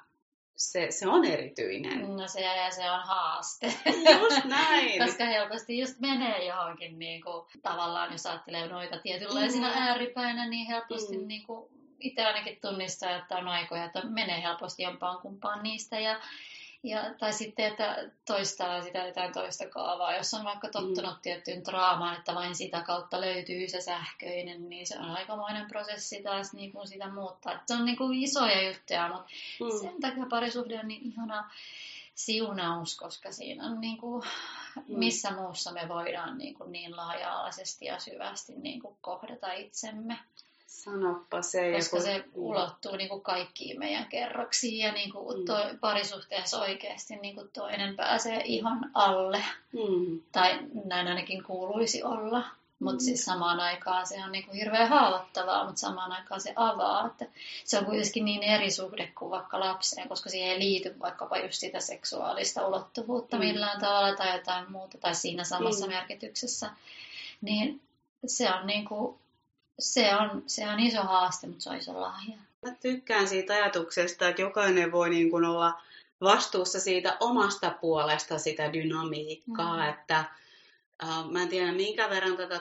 [0.61, 2.16] se, se on erityinen.
[2.16, 3.75] No se, ja se on haaste.
[4.20, 4.99] Just näin.
[5.07, 9.75] Koska helposti just menee johonkin, niin kuin, tavallaan jos ajattelee noita tietynlaisina mm.
[9.77, 11.29] ääripäinä, niin helposti mm.
[11.29, 11.70] niin kuin,
[12.01, 16.01] itse ainakin tunnistaa, että on aikoja, että menee helposti jompaan kumpaan niistä.
[16.01, 16.20] Ja,
[16.82, 20.16] ja, tai sitten, että toistaa sitä jotain toista kaavaa.
[20.16, 21.20] Jos on vaikka tottunut mm.
[21.22, 26.52] tiettyyn draamaan, että vain sitä kautta löytyy se sähköinen, niin se on aikamoinen prosessi taas
[26.52, 27.62] niin kuin sitä muuttaa.
[27.66, 29.28] Se on niin kuin isoja juttuja, mutta
[29.60, 29.80] mm.
[29.80, 31.50] sen takia parisuhde on niin ihana
[32.14, 34.24] siunaus, koska siinä on niin kuin,
[34.76, 34.98] mm.
[34.98, 40.18] missä muussa me voidaan niin, kuin niin laaja-alaisesti ja syvästi niin kuin kohdata itsemme.
[40.70, 41.72] Sanoppa se.
[41.72, 42.06] Koska joku...
[42.06, 45.44] se ulottuu niin kuin kaikkiin meidän kerroksiin ja niin kuin mm.
[45.44, 49.44] toi, parisuhteessa oikeasti niin kuin toinen pääsee ihan alle.
[49.72, 50.22] Mm.
[50.33, 52.44] Tai näin ainakin kuuluisi olla.
[52.78, 53.04] Mutta mm.
[53.04, 57.06] siis samaan aikaan se on niinku hirveän haavoittavaa, mutta samaan aikaan se avaa.
[57.06, 57.26] Että
[57.64, 61.54] se on kuitenkin niin eri suhde kuin vaikka lapseen, koska siihen ei liity vaikkapa just
[61.61, 63.44] sitä seksuaalista ulottuvuutta mm.
[63.44, 65.92] millään tavalla tai jotain muuta, tai siinä samassa mm.
[65.92, 66.70] merkityksessä.
[67.40, 67.80] Niin
[68.26, 69.19] se on niinku
[69.80, 72.36] se on, se on iso haaste, mutta se on iso lahja.
[72.66, 75.82] Mä tykkään siitä ajatuksesta, että jokainen voi niin kuin olla
[76.20, 79.88] vastuussa siitä omasta puolesta sitä dynamiikkaa, mm.
[79.88, 80.18] että
[81.04, 82.60] äh, mä en tiedä minkä verran tätä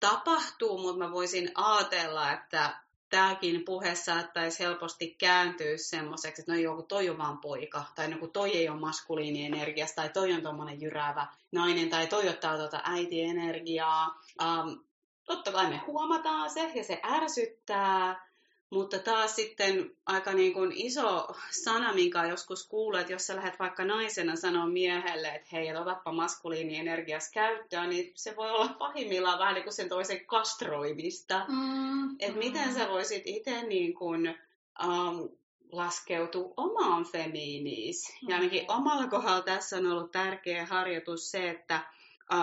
[0.00, 2.80] tapahtuu, mutta mä voisin ajatella, että
[3.10, 8.28] tämäkin puhe saattaisi helposti kääntyä semmoiseksi, että no joku toi on vaan poika, tai joku
[8.28, 14.22] toi ei ole maskuliinienergiasta, tai toi on tommonen jyräävä nainen, tai toi ottaa tuota äitienergiaa.
[14.42, 14.84] Um,
[15.30, 18.30] totta kai me huomataan se ja se ärsyttää,
[18.70, 23.58] mutta taas sitten aika niin kuin iso sana, minkä joskus kuulet, että jos sä lähdet
[23.58, 29.54] vaikka naisena sanoa miehelle, että hei, otappa maskuliinienergias käyttöön, niin se voi olla pahimmillaan vähän
[29.54, 31.46] niin kuin sen toisen kastroimista.
[31.48, 32.38] Mm, että mm.
[32.38, 34.38] miten sä voisit itse niin kuin,
[34.86, 35.28] um,
[35.72, 38.12] laskeutua omaan femiiniis.
[38.22, 38.28] Mm.
[38.28, 41.80] Ja ainakin omalla kohdalla tässä on ollut tärkeä harjoitus se, että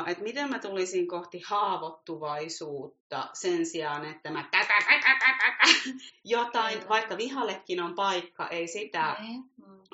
[0.07, 4.49] että miten mä tulisin kohti haavoittuvaisuutta sen sijaan, että mä
[6.23, 6.89] jotain, mm.
[6.89, 9.43] vaikka vihallekin on paikka, ei sitä, mm.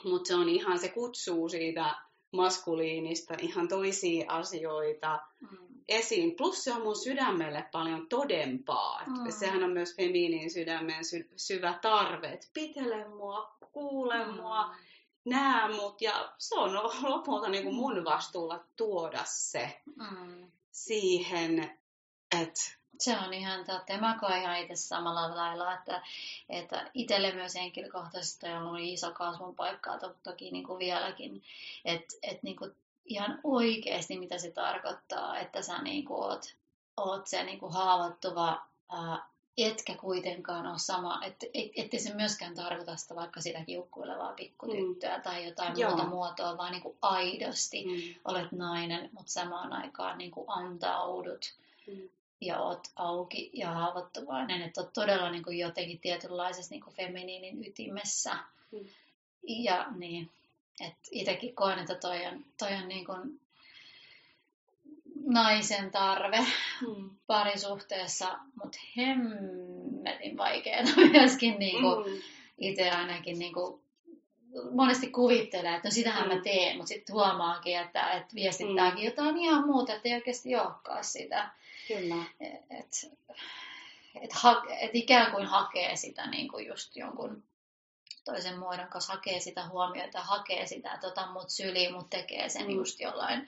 [0.03, 1.95] mutta se on ihan, se kutsuu siitä
[2.31, 5.57] maskuliinista ihan toisia asioita mm.
[5.87, 6.35] esiin.
[6.35, 9.03] Plus se on mun sydämelle paljon todempaa.
[9.07, 9.31] Mm.
[9.31, 14.33] Sehän on myös feminiin sydämen sy- syvä tarve, että pitele mua, kuule mm.
[14.33, 14.75] mua,
[15.25, 16.73] näe mut ja se on
[17.11, 20.51] lopulta niin kuin mun vastuulla tuoda se mm.
[20.71, 21.79] siihen,
[22.41, 22.61] että
[22.99, 23.97] se on ihan totta.
[23.97, 26.01] Mä koen ihan itse samalla lailla, että,
[26.49, 31.43] että itselle myös henkilökohtaisesti on ollut iso kasvun paikka, to, toki niin kuin vieläkin,
[31.85, 36.55] että et niin kuin ihan oikeasti mitä se tarkoittaa, että sä niin kuin oot,
[36.97, 42.55] oot se niin kuin haavoittuva ää, etkä kuitenkaan ole sama, että et, ettei se myöskään
[42.55, 45.23] tarkoita sitä vaikka sitä kiukkuilevaa pikkutyttöä mm.
[45.23, 45.89] tai jotain Joo.
[45.89, 48.15] muuta muotoa, vaan niin kuin aidosti mm.
[48.25, 51.53] olet nainen, mutta samaan aikaan niin kuin antaudut
[51.87, 52.09] mm.
[52.41, 57.67] ja oot auki ja haavoittuvainen, että oot todella niin kuin jotenkin tietynlaisessa niin kuin feminiinin
[57.67, 58.37] ytimessä.
[58.71, 58.85] Mm.
[59.47, 60.31] Ja niin,
[60.79, 63.39] että itsekin koen, että toi on, toi on niin kuin
[65.25, 66.45] naisen tarve
[66.79, 67.09] hmm.
[67.27, 72.21] parisuhteessa, mutta hemmetin vaikeaa myöskin niin kuin, hmm.
[72.57, 73.83] itse ainakin niin kuin,
[74.71, 76.35] monesti kuvittelee, että no sitähän hmm.
[76.35, 79.05] mä teen, mutta sitten huomaakin, että, että viestittääkin hmm.
[79.05, 81.49] jotain ihan muuta, että ei oikeasti olekaan sitä.
[81.87, 82.23] Kyllä.
[82.79, 83.11] Et,
[84.21, 87.43] et, ha, et ikään kuin hakee sitä niin kuin just jonkun
[88.25, 92.65] toisen muodon kanssa, hakee sitä huomiota, hakee sitä, että ota mut syliin, mut tekee sen
[92.65, 92.69] mm.
[92.69, 93.47] just jollain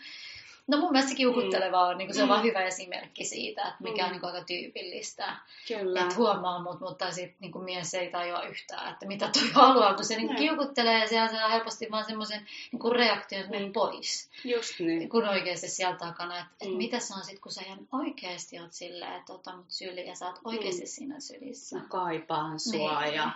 [0.68, 2.32] No mun mielestä kiukutteleva on, niin kuin se on Mm.
[2.32, 4.06] vaan hyvä esimerkki siitä, että mikä Mm.
[4.06, 5.36] on niin kuin aika tyypillistä.
[5.68, 6.02] Kyllä.
[6.02, 10.06] Että huomaa mut, mutta sitten niin mies ei tajua yhtään, että mitä toi haluaa, kun
[10.06, 10.38] se niin Näin.
[10.40, 13.74] kiukuttelee ja se saa helposti vaan semmoisen niin reaktion, Mm.
[13.74, 14.30] pois.
[14.44, 15.10] Just niin.
[15.10, 16.78] Kun oikeasti sieltä takana, että et Mm.
[16.78, 20.16] mitä se on sitten, kun sä ihan oikeasti oot silleen, että ota mut syliin ja
[20.16, 20.88] sä oot oikeasti Mm.
[20.88, 21.76] siinä sylissä.
[21.78, 23.14] Mä kaipaan sua Niin.
[23.16, 23.32] ja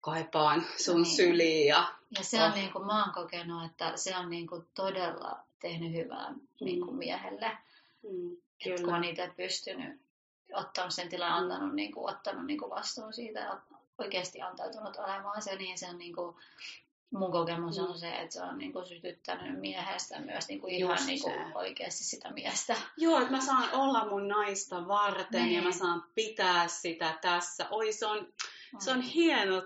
[0.00, 1.16] kaipaan sun Niin.
[1.16, 2.54] syliin ja Ja se on Oh.
[2.54, 6.96] niin kuin, mä oon kokenut, että se on niin kuin todella tehnyt hyvää niin kuin
[6.96, 7.58] miehelle.
[8.02, 8.96] mm, Et kun kyllä.
[8.96, 10.00] on itse pystynyt
[10.54, 13.60] ottanut sen tilan, antanut, niin kuin, ottanut niin kuin vastuun siitä ja
[13.98, 16.36] oikeasti antautunut olemaan se, niin se on niin kuin,
[17.10, 17.96] mun kokemus on Mm.
[17.98, 21.34] se, että se on niin kuin sytyttänyt miehestä myös niin kuin ihan Just niin kuin
[21.34, 21.54] se.
[21.54, 22.76] oikeasti sitä miestä.
[22.96, 25.54] Joo, että mä saan olla mun naista varten Niin.
[25.54, 27.66] ja mä saan pitää sitä tässä.
[27.70, 28.32] Oi, se on,
[28.78, 29.02] se on Mm.
[29.02, 29.62] hieno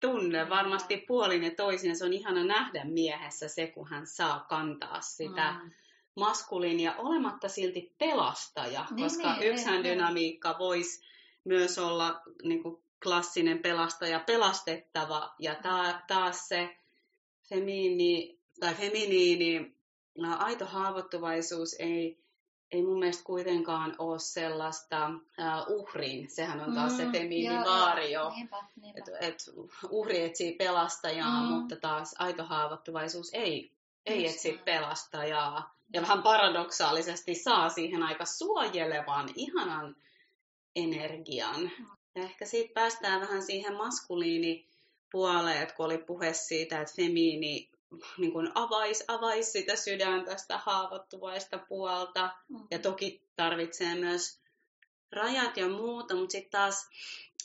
[0.00, 0.50] tunne Mm.
[0.50, 1.96] varmasti puolin ja toisin.
[1.96, 5.70] Se on ihana nähdä miehessä se, kun hän saa kantaa sitä Mm.
[6.16, 11.04] maskuliinia olematta silti pelastaja, Niin, koska niin, ykhän niin, dynamiikka voisi
[11.44, 16.76] myös olla niin kuin klassinen pelastaja, pelastettava ja ta- taas se
[17.48, 19.76] femiini, tai feminiini,
[20.38, 22.18] aito haavoittuvaisuus ei,
[22.72, 27.10] ei mun mielestä kuitenkaan ole sellaista uh, uhrin, sehän on taas se Mm,
[28.34, 28.98] Niinpä, niinpä.
[29.00, 29.38] että et
[29.90, 31.46] uhri etsii pelastajaa, Mm.
[31.48, 33.70] mutta taas aito haavoittuvaisuus ei,
[34.06, 34.64] ei Just etsi näin.
[34.64, 35.76] pelastajaa.
[35.92, 39.96] Ja vähän paradoksaalisesti saa siihen aika suojelevan, ihanan
[40.76, 41.70] energian.
[42.14, 47.70] Ja ehkä siitä päästään vähän siihen maskuliinipuoleen, että kun oli puhe siitä, että femiini
[48.18, 52.30] niin kuin avaisi avais sitä sydäntä, sitä haavoittuvaista puolta.
[52.48, 52.58] Mm.
[52.70, 54.40] Ja toki tarvitsee myös
[55.12, 56.88] rajat ja muuta, mutta sitten taas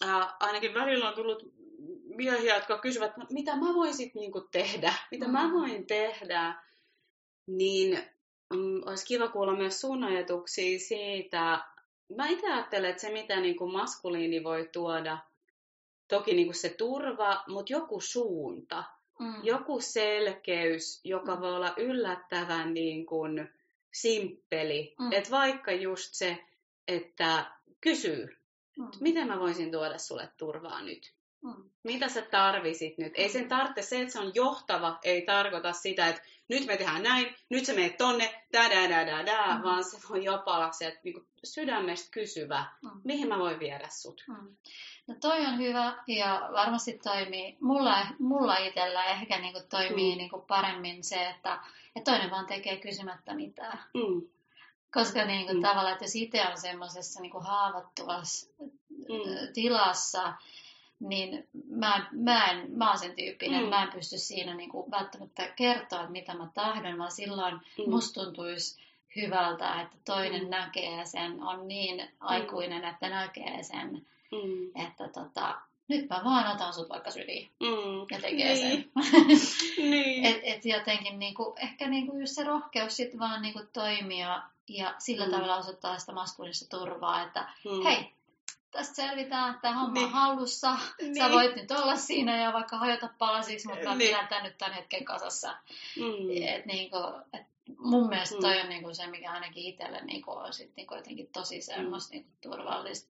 [0.07, 1.43] ää, ainakin välillä on tullut
[2.15, 5.53] miehiä, jotka kysyvät, "No, mitä mä voisin niinku tehdä, mitä mä Mm.
[5.53, 6.63] voin tehdä,
[7.47, 8.03] niin
[8.53, 11.65] mm, olisi kiva kuulla myös sun ajatuksia siitä.
[12.15, 15.17] Mä itse ajattelen, että se mitä niinku maskuliini voi tuoda,
[16.07, 18.83] toki niinku se turva, mutta joku suunta,
[19.21, 19.33] Mm.
[19.43, 21.41] joku selkeys, joka Mm.
[21.41, 23.49] voi olla yllättävän niin kuin
[23.93, 24.95] simppeli.
[24.99, 25.11] Mm.
[25.11, 26.37] Että vaikka just se,
[26.87, 28.37] että kysyy,
[28.77, 28.87] Mm.
[28.99, 31.13] miten mä voisin tuoda sulle turvaa nyt?
[31.43, 31.69] Mm.
[31.83, 33.13] Mitä sä tarvisit nyt?
[33.15, 37.03] Ei sen tarvitse se, että se on johtava, ei tarkoita sitä, että nyt me tehdään
[37.03, 39.63] näin, nyt sä menet tonne, da da da da da, Mm.
[39.63, 43.01] vaan se voi jopa olla se, että niinku sydämestä kysyvä, Mm.
[43.03, 44.23] mihin mä voin viedä sut.
[44.27, 44.55] Mm.
[45.07, 47.57] No toi on hyvä ja varmasti toimii.
[47.61, 50.17] Mulla, mulla itsellä ehkä niinku toimii Mm.
[50.17, 51.59] niinku paremmin se, että,
[51.95, 53.79] että toinen vaan tekee kysymättä mitään.
[53.93, 54.21] Mm.
[54.93, 55.61] Koska niinku Mm.
[55.61, 58.49] tavallaan, että jos itse on semmoisessa niinku haavoittuvassa
[58.89, 59.53] Mm.
[59.53, 60.33] tilassa,
[61.01, 63.65] niin mä, mä, en, mä oon sen tyyppinen, Mm.
[63.65, 67.89] että mä en pysty siinä niinku välttämättä kertoa, mitä mä tahdon, vaan silloin Mm.
[67.89, 68.81] musta tuntuisi
[69.15, 70.49] hyvältä, että toinen Mm.
[70.49, 74.85] näkee sen, on niin aikuinen, että näkee sen, Mm.
[74.85, 75.55] että tota,
[75.87, 78.05] nyt mä vaan otan sut vaikka syliin Mm.
[78.11, 78.57] ja tekee niin.
[78.57, 78.91] sen.
[79.91, 80.25] niin.
[80.25, 85.25] et, et jotenkin niinku, ehkä niinku just se rohkeus sit vaan niinku toimia ja sillä
[85.25, 85.31] Mm.
[85.31, 87.83] tavalla osoittaa sitä maskuliinista turvaa, että Mm.
[87.83, 88.11] hei,
[88.71, 90.05] tästä selvitään, tämä homma Niin.
[90.05, 91.15] on hallussa, Niin.
[91.17, 94.07] sä voit nyt olla siinä ja vaikka hajota palasiksi, mutta Niin.
[94.09, 95.57] pidän tän nyt tämän hetken kasassa.
[95.95, 96.43] Mm.
[96.47, 96.97] Et niinku,
[97.33, 97.45] et
[97.77, 98.41] mun mielestä Mm.
[98.41, 102.29] toi on niinku se, mikä ainakin itselle niinku on sit niinku jotenkin tosi semmoista niinku
[102.41, 103.09] turvallista,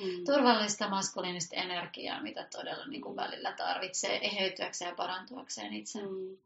[0.00, 0.24] Mm.
[0.24, 6.02] turvallista maskuliinista energiaa, mitä todella niinku välillä tarvitsee eheytyäkseen ja parantuakseen itse.
[6.02, 6.36] Mm.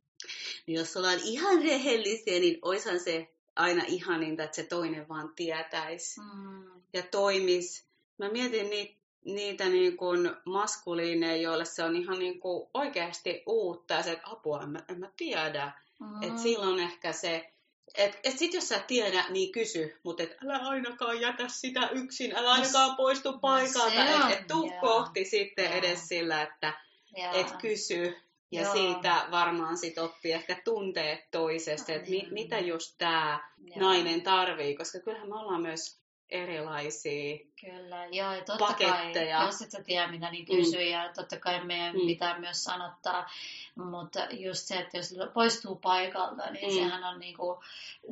[0.67, 6.65] Jos ollaan ihan rehellisiä, niin oishan se aina ihaninta, että se toinen vaan tietäisi Mm.
[6.93, 7.84] ja toimisi.
[8.19, 13.95] Mä mietin niitä, niitä niin kuin maskuliineja, joille se on ihan niin kuin oikeasti uutta
[13.95, 15.73] ja se, että apua, en mä, en mä tiedä.
[16.01, 16.23] Mm.
[16.23, 17.51] Et silloin ehkä se,
[17.95, 21.89] että et sit jos sä et tiedä, niin kysy, mutta et älä ainakaan jätä sitä
[21.89, 24.81] yksin, älä ainakaan poistu paikalta, No että et tuu joo.
[24.81, 25.75] kohti sitten Joo.
[25.75, 26.73] edes sillä, että
[27.17, 27.33] Jaa.
[27.33, 28.17] et kysy.
[28.53, 28.73] Ja Joo.
[28.73, 35.01] siitä varmaan sit oppii ehkä tunteet toisesta, että mi, mitä just tämä nainen tarvii, koska
[35.01, 37.39] kyllähän me ollaan myös erilaisia.
[37.61, 39.39] Kyllä, joo, ja totta paketteja.
[39.39, 40.83] kai, jos et sä tiedä mitä, niin kysy, mm.
[40.91, 42.07] ja totta kai meidän Mm.
[42.07, 43.31] pitää myös sanottaa,
[43.75, 46.75] mutta just se, että jos poistuu paikalta, niin mm.
[46.75, 47.63] sehän on niinku,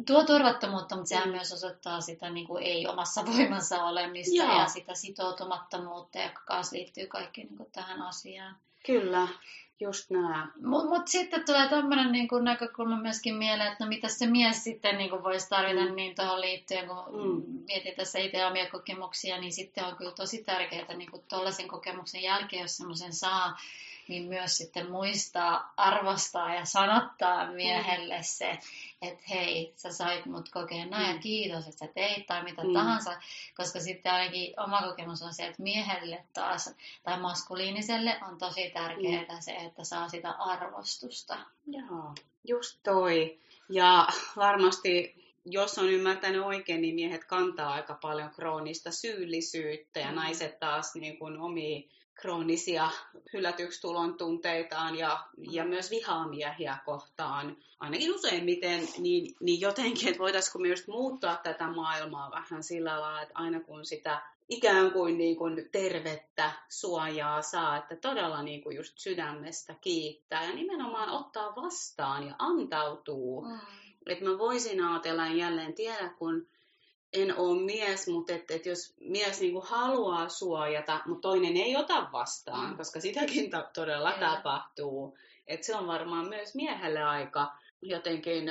[0.06, 1.34] tuo turvattomuutta, mutta sehän Mm.
[1.34, 4.58] myös osoittaa sitä niinku ei omassa voimansa olemista Joo.
[4.58, 8.56] ja sitä sitoutumattomuutta, joka kanssa liittyy kaikki niinku tähän asiaan.
[8.86, 9.28] Kyllä,
[9.82, 10.48] just nämä.
[10.64, 14.98] Mutta mut sitten tulee tämmöinen niinku näkökulma myöskin mieleen, että no mitä se mies sitten
[14.98, 15.94] niinku voisi tarvita Mm.
[15.96, 17.28] niin tuohon liittyen, kun Mm.
[17.28, 17.64] mm.
[17.66, 22.62] mietin tässä itse omia kokemuksia, niin sitten on kyllä tosi tärkeää niinku tuollaisen kokemuksen jälkeen,
[22.62, 23.56] jos semmoisen saa,
[24.08, 28.22] niin myös sitten muistaa arvostaa ja sanottaa miehelle mm.
[28.22, 28.58] se,
[29.02, 31.14] että hei, sä sait mut kokea näin mm.
[31.14, 32.72] ja kiitos, että sä teit tai mitä mm.
[32.72, 33.20] tahansa,
[33.56, 39.22] koska sitten ainakin oma kokemus on se, että miehelle taas tai maskuliiniselle on tosi tärkeää
[39.22, 39.40] mm.
[39.40, 41.38] se, että saa sitä arvostusta.
[41.66, 42.14] Joo,
[42.48, 43.38] just toi.
[43.68, 50.14] Ja varmasti jos on ymmärtänyt oikein, niin miehet kantaa aika paljon kroonista syyllisyyttä ja mm.
[50.14, 51.82] naiset taas niin kuin omia
[52.14, 52.90] kroonisia
[53.32, 57.56] hylätyksi tulon tunteitaan ja, ja myös vihaa miehiä kohtaan.
[57.80, 63.34] Ainakin useimmiten, niin, niin jotenkin, että voitaisiinko myös muuttaa tätä maailmaa vähän sillä lailla, että
[63.38, 68.98] aina kun sitä ikään kuin, niin kuin tervettä suojaa saa, että todella niin kuin just
[68.98, 73.40] sydämestä kiittää ja nimenomaan ottaa vastaan ja antautuu.
[73.40, 73.60] Mm
[74.06, 76.46] että mä voisin ajatella, en jälleen tiedä, kun
[77.12, 82.08] en ole mies, mutta et, et jos mies niinku haluaa suojata, mutta toinen ei ota
[82.12, 82.76] vastaan, mm.
[82.76, 84.26] koska sitäkin ta- todella Kyllä.
[84.26, 85.18] tapahtuu.
[85.46, 88.44] Et se on varmaan myös miehelle aika jotenkin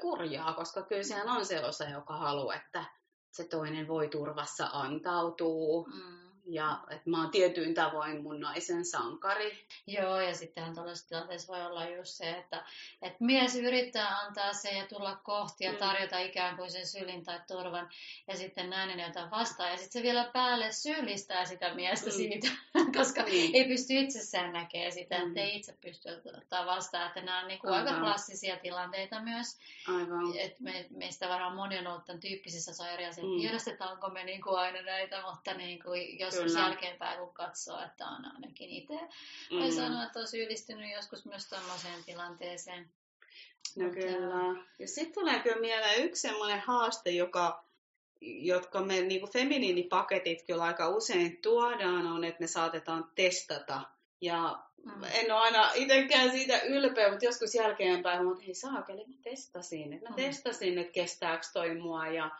[0.00, 2.84] kurjaa, koska kyllä sehän on se osa, joka haluaa, että
[3.30, 5.86] se toinen voi turvassa antautuu.
[5.94, 9.66] Mm ja että mä oon tietyin tavoin mun naisen sankari.
[9.86, 12.64] Joo, ja sittenhän tällaisessa tilanteessa voi olla just se, että,
[13.02, 15.78] että mies yrittää antaa se ja tulla kohti ja mm.
[15.78, 17.90] tarjota ikään kuin sen sylin tai turvan,
[18.28, 22.12] ja sitten nainen jotain vastaan, ja sitten se vielä päälle syyllistää sitä miestä mm.
[22.12, 22.48] siitä,
[22.98, 23.28] koska mm.
[23.28, 25.28] ei pysty itsessään näkemään sitä, mm.
[25.28, 29.58] että ei itse pysty ottaa vastaan, että nämä on niin kuin aika klassisia tilanteita myös,
[29.88, 30.36] Aivan.
[30.38, 33.40] että me, meistä varmaan moni on ollut tämän tyyppisissä sairaissa, että mm.
[33.40, 36.66] tiedostetaanko me niin kuin aina näitä, mutta niin kuin, jos joskus Kyllä.
[36.66, 38.94] jälkeenpäin, kun katsoo, että on ainakin itse.
[39.50, 39.58] Mm.
[39.58, 42.90] Voi sanoa, että on syyllistynyt joskus myös tämmöiseen tilanteeseen.
[43.76, 44.00] No Mutta...
[44.00, 44.64] kyllä.
[44.78, 47.64] Ja sitten tulee kyllä mieleen yksi sellainen haaste, joka,
[48.20, 53.80] jotka me niin kuin feminiinipaketit kyllä aika usein tuodaan, on, että me saatetaan testata.
[54.20, 55.04] Ja mm.
[55.12, 59.92] en ole aina itsekään siitä ylpeä, mutta joskus jälkeenpäin, että hei saakeli, mä testasin.
[59.92, 60.22] Että mä mm.
[60.22, 62.30] testasin, että kestääkö toi mua ja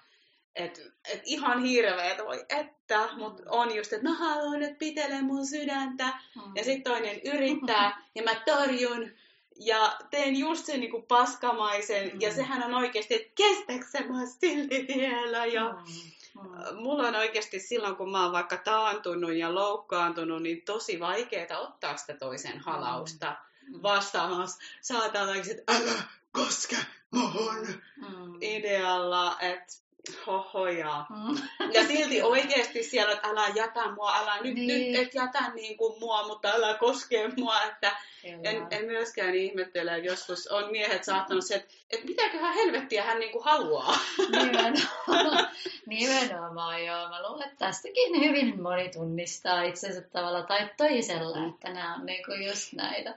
[0.57, 5.47] et, et ihan hirveet, voi että, mutta on just, että mä haluan nyt pitele mun
[5.47, 6.07] sydäntä.
[6.07, 6.53] Mm.
[6.55, 9.11] Ja sitten toinen yrittää ja mä torjun
[9.57, 12.11] ja teen just sen niinku paskamaisen.
[12.13, 12.21] Mm.
[12.21, 15.47] Ja sehän on oikeasti, että kestääkö se mä silti vielä.
[15.47, 16.43] Ja mm.
[16.43, 16.83] Mm.
[16.83, 21.97] mulla on oikeasti silloin, kun mä oon vaikka taantunut ja loukkaantunut, niin tosi vaikeaa ottaa
[21.97, 23.37] sitä toisen halausta
[23.69, 23.83] mm.
[23.83, 24.59] vastaamassa.
[24.81, 26.77] Saatan että älä koske
[27.11, 27.67] muhun
[27.97, 28.35] mm.
[28.41, 29.86] idealla, että
[30.27, 31.05] hohoja.
[31.11, 31.37] Mm.
[31.75, 34.93] Ja silti oikeasti siellä, että älä jätä mua, älä nyt, niin.
[34.93, 37.63] nyt et jätä niin kuin mua, mutta älä koske mua.
[37.63, 43.05] Että en, en, myöskään ihmettele, että joskus on miehet saattanut se, että, että mitäköhän helvettiä
[43.05, 43.99] hän niin kuin haluaa.
[44.19, 45.49] Nimenomaan.
[45.87, 47.09] Nimenomaan, joo.
[47.09, 52.25] Mä luulen, että tästäkin hyvin moni tunnistaa itsensä tavalla tai toisella, että nämä on niin
[52.25, 53.15] kuin just näitä.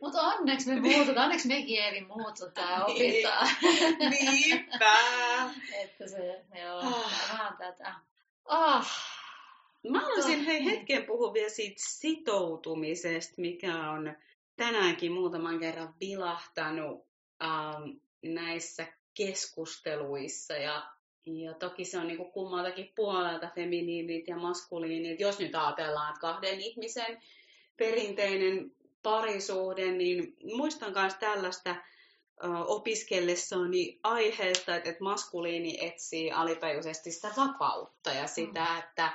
[0.00, 3.48] Mutta onneksi me muututaan, onneksi me Kievi muututaan ja opitaan.
[4.10, 4.96] Niinpä.
[5.82, 6.17] että se,
[6.62, 6.82] joo,
[7.32, 7.94] vähän tätä.
[8.44, 8.86] Oh.
[9.90, 14.16] Mä haluaisin hei hetken puhua vielä siitä sitoutumisesta, mikä on
[14.56, 17.06] tänäänkin muutaman kerran vilahtanut
[17.42, 17.82] ähm,
[18.22, 20.90] näissä keskusteluissa ja
[21.26, 25.20] ja toki se on niin kuin kummaltakin puolelta feminiinit ja maskuliinit.
[25.20, 27.22] Jos nyt ajatellaan, että kahden ihmisen
[27.76, 31.76] perinteinen parisuhde, niin muistan myös tällaista
[32.66, 38.78] opiskellessani aiheesta, että, että maskuliini etsii alipäiväisesti sitä vapautta ja sitä, mm.
[38.78, 39.12] että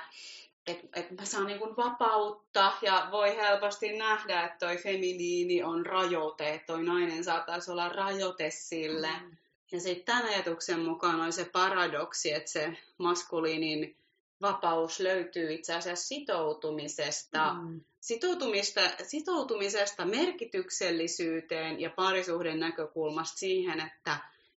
[0.66, 6.54] että et mä saan niin vapautta ja voi helposti nähdä, että toi feminiini on rajoite,
[6.54, 9.10] että toi nainen saattaisi olla rajoite sille.
[9.22, 9.36] Mm.
[9.72, 13.96] Ja sitten tämän ajatuksen mukaan on se paradoksi, että se maskuliinin
[14.44, 17.80] vapaus löytyy itse asiassa sitoutumisesta, mm.
[18.00, 24.16] sitoutumista, sitoutumisesta merkityksellisyyteen ja parisuhden näkökulmasta siihen, että,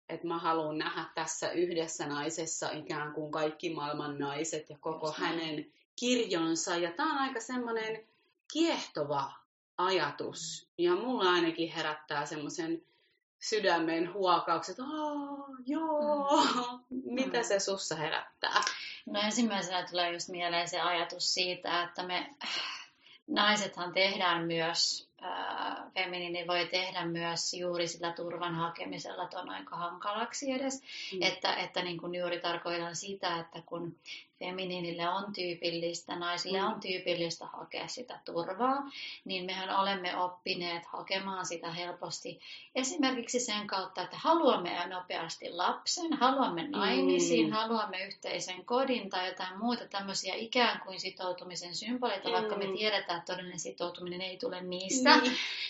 [0.09, 5.19] että mä haluan nähdä tässä yhdessä naisessa ikään kuin kaikki maailman naiset ja koko Just
[5.19, 6.77] hänen kirjonsa.
[6.77, 8.07] Ja tämä on aika semmoinen
[8.53, 9.31] kiehtova
[9.77, 10.69] ajatus.
[10.77, 12.83] Ja mulla ainakin herättää semmoisen
[13.49, 14.91] sydämen huokaukset, että
[15.65, 16.43] joo,
[16.89, 17.01] mm.
[17.19, 18.61] mitä se sussa herättää?
[19.05, 22.29] No ensimmäisenä tulee just mieleen se ajatus siitä, että me
[23.27, 29.75] naisethan tehdään myös, äh, feminiini voi tehdä myös juuri sillä turvan hakemisella, että on aika
[29.75, 30.81] hankalaksi edes.
[31.13, 31.21] Mm.
[31.21, 33.95] Että, että niin kuin juuri tarkoitan sitä, että kun
[34.39, 36.67] feminiinille on tyypillistä, naisille mm.
[36.67, 38.91] on tyypillistä hakea sitä turvaa,
[39.25, 42.39] niin mehän olemme oppineet hakemaan sitä helposti
[42.75, 47.53] esimerkiksi sen kautta, että haluamme nopeasti lapsen, haluamme naimisiin, mm.
[47.53, 52.33] haluamme yhteisen kodin tai jotain muuta tämmöisiä ikään kuin sitoutumisen symboleita, mm.
[52.33, 52.73] vaikka me mm.
[52.73, 55.17] tiedetään, että todellinen sitoutuminen ei tule niistä.
[55.17, 55.23] Mm.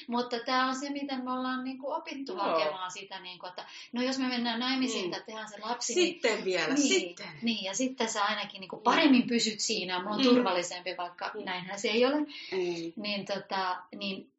[0.08, 2.44] Mutta tämä on se, miten me ollaan niin kuin opittu Joo.
[2.44, 5.24] hakemaan sitä, niin kuin, että no jos me mennään naimisiin mm.
[5.26, 5.94] tehdään se lapsi.
[5.94, 7.28] Sitten niin, vielä, niin, sitten.
[7.42, 10.28] Niin, ja sitten sä ainakin niin kuin paremmin pysyt siinä, mulla on mm.
[10.28, 11.46] turvallisempi, vaikka mm.
[11.46, 12.20] näinhän se ei ole.
[12.20, 12.94] Mm.
[12.96, 14.32] Niin, tota, niin,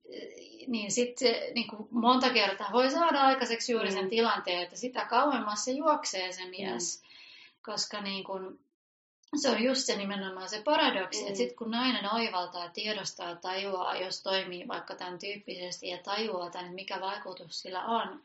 [0.66, 4.10] niin sitten niin kuin monta kertaa voi saada aikaiseksi juuri sen mm.
[4.10, 7.02] tilanteen, että sitä kauemmas se juoksee se mies.
[7.02, 7.06] Mm.
[7.62, 8.58] Koska niin kuin,
[9.36, 11.26] se on just se nimenomaan se paradoksi, mm.
[11.26, 15.98] että sitten kun nainen oivaltaa ja tiedostaa ja tajuaa, jos toimii vaikka tämän tyyppisesti ja
[15.98, 18.20] tajuaa tämän, mikä vaikutus sillä on,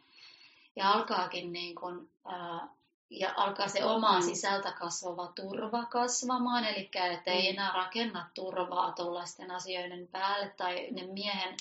[0.75, 2.67] ja alkaakin niin kuin, ää,
[3.11, 4.25] ja alkaa se oma mm.
[4.25, 7.49] sisältä kasvava turva kasvamaan, eli että ei mm.
[7.49, 11.55] enää rakenna turvaa tuollaisten asioiden päälle tai ne miehen,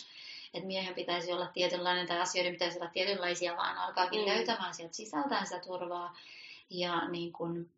[0.54, 4.26] että miehen pitäisi olla tietynlainen tai asioiden pitäisi olla tietynlaisia, vaan alkaakin mm.
[4.26, 6.16] löytämään sieltä sisältään sitä turvaa
[6.70, 7.70] ja niin kuin,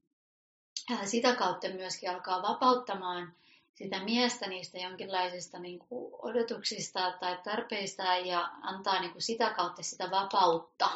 [0.90, 3.32] ää, sitä kautta myöskin alkaa vapauttamaan
[3.74, 9.82] sitä miestä niistä jonkinlaisista niin kuin odotuksista tai tarpeista ja antaa niin kuin sitä kautta
[9.82, 10.88] sitä vapautta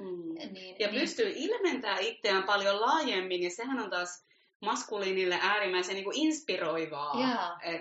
[0.00, 0.52] Mm.
[0.52, 1.00] Niin, ja niin.
[1.00, 4.24] pystyy ilmentämään itseään paljon laajemmin, ja sehän on taas
[4.60, 7.20] maskuliinille äärimmäisen niin kuin inspiroivaa.
[7.20, 7.80] Jaa, et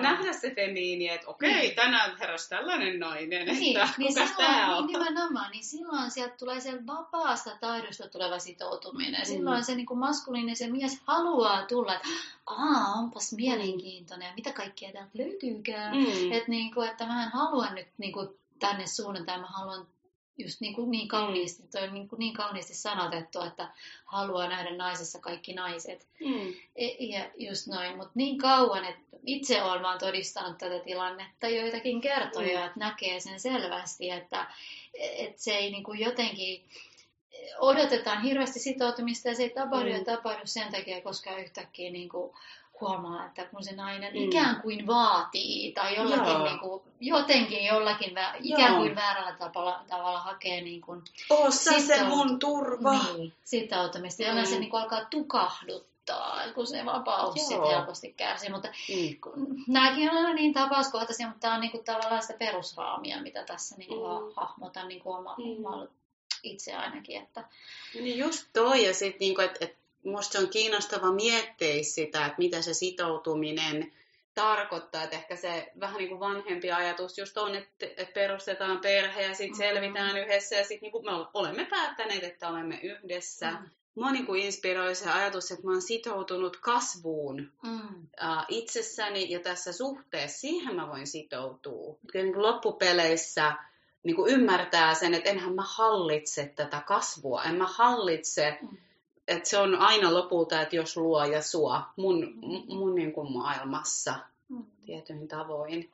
[0.00, 1.74] nähdä se femiini, että okei, niin.
[1.74, 4.86] tänään heräsi tällainen nainen, niin, että niin kuka tämä on?
[4.86, 9.20] Niin nimenomaan, niin silloin sieltä tulee se vapaasta taidosta tuleva sitoutuminen.
[9.20, 9.26] Mm.
[9.26, 12.08] Silloin se niin kuin maskuliininen, se mies haluaa tulla, että
[12.46, 15.96] aa, onpas mielenkiintoinen ja mitä kaikkea täältä löytyykään.
[15.96, 16.32] Mm.
[16.32, 19.86] Että, niin kuin, että mä haluan nyt niin kuin, tänne suunnata mä haluan
[20.38, 23.68] just niin, kuin niin kauniisti, toi on niin, kuin niin kauniisti sanotettu, että
[24.04, 26.06] haluaa nähdä naisessa kaikki naiset.
[26.20, 26.54] Mm.
[26.76, 32.00] E, ja just noin, mutta niin kauan, että itse olen vaan todistanut tätä tilannetta joitakin
[32.00, 32.66] kertoja, mm.
[32.66, 34.46] että näkee sen selvästi, että,
[34.94, 36.64] että se ei niin kuin jotenkin,
[37.58, 39.94] odotetaan hirveästi sitoutumista ja se ei tapahdu mm.
[39.94, 42.32] ja tapahdu sen takia, koska yhtäkkiä niin kuin
[42.82, 44.22] huomaa, että kun se nainen mm.
[44.22, 50.18] ikään kuin vaatii tai jollakin, niin kuin, jotenkin jollakin vä, ikään kuin väärällä tavalla, tavalla
[50.18, 52.92] hakee niin kuin, Ossa se mun turva.
[52.92, 54.50] Niin, sitoutumista, jolloin mm.
[54.50, 58.50] se niin kuin alkaa tukahduttaa, kun se vapaus sitten helposti kärsii.
[58.50, 58.68] Mutta
[59.36, 59.64] mm.
[59.68, 63.76] nämäkin on aina niin tapauskohtaisia, mutta tämä on niin kuin tavallaan sitä perusraamia, mitä tässä
[63.76, 64.32] niin kuin mm.
[64.36, 65.66] hahmotan niin kuin oma, mm.
[65.66, 65.86] oma
[66.42, 67.22] itse ainakin.
[67.22, 67.44] Että...
[67.94, 72.62] Niin just toi, ja sitten niin että et musta on kiinnostava miettiä sitä, että mitä
[72.62, 73.92] se sitoutuminen
[74.34, 75.02] tarkoittaa.
[75.04, 79.34] Että ehkä se vähän niin kuin vanhempi ajatus just on, että, että perustetaan perhe ja
[79.34, 79.74] sitten mm-hmm.
[79.74, 83.50] selvitään yhdessä ja sitten niin me olemme päättäneet, että olemme yhdessä.
[83.50, 83.70] Mm.
[83.94, 88.02] Mua niin kuin inspiroi se ajatus, että mä oon sitoutunut kasvuun mm.
[88.02, 90.40] uh, itsessäni ja tässä suhteessa.
[90.40, 91.98] Siihen mä voin sitoutua.
[92.12, 93.52] Kyllä niin kuin loppupeleissä
[94.02, 97.44] niin kuin ymmärtää sen, että enhän mä hallitse tätä kasvua.
[97.44, 98.76] En mä hallitse mm
[99.28, 102.34] että se on aina lopulta, että jos luo ja suo mun,
[102.68, 104.14] mun niin kuin maailmassa
[104.48, 104.64] mm.
[104.86, 105.90] tietyin tavoin.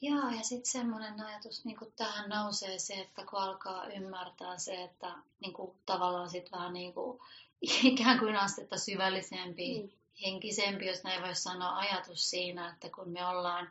[0.00, 4.84] Joo, ja sitten semmoinen ajatus niin kuin tähän nousee se, että kun alkaa ymmärtää se,
[4.84, 7.20] että niin kuin, tavallaan sitten vähän niin kuin,
[7.92, 9.88] ikään kuin astetta syvällisempi, mm.
[10.22, 13.68] henkisempi, jos näin voisi sanoa, ajatus siinä, että kun me ollaan,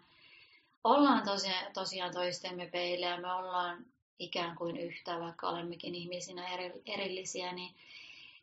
[0.84, 3.86] ollaan tosiaan, tosiaan toistemme peilejä, me ollaan
[4.20, 7.76] ikään kuin yhtä, vaikka olemmekin ihmisinä eri, erillisiä, niin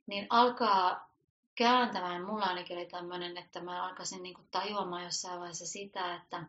[0.07, 1.13] niin alkaa
[1.55, 6.45] kääntämään, mulla ainakin oli tämmöinen, että mä alkaisin niin kuin tajuamaan jossain vaiheessa sitä, että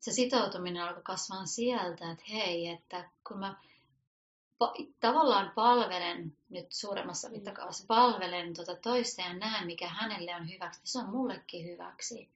[0.00, 3.56] se sitoutuminen alkoi kasvaa sieltä, että hei, että kun mä
[5.00, 10.88] tavallaan palvelen nyt suuremmassa mittakaavassa, palvelen tuota toista ja näen, mikä hänelle on hyväksi, niin
[10.88, 12.30] se on mullekin hyväksi.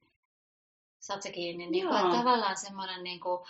[0.99, 1.67] Saat se kiinni?
[1.67, 3.47] Niin kuin, tavallaan semmoinen niin kuin,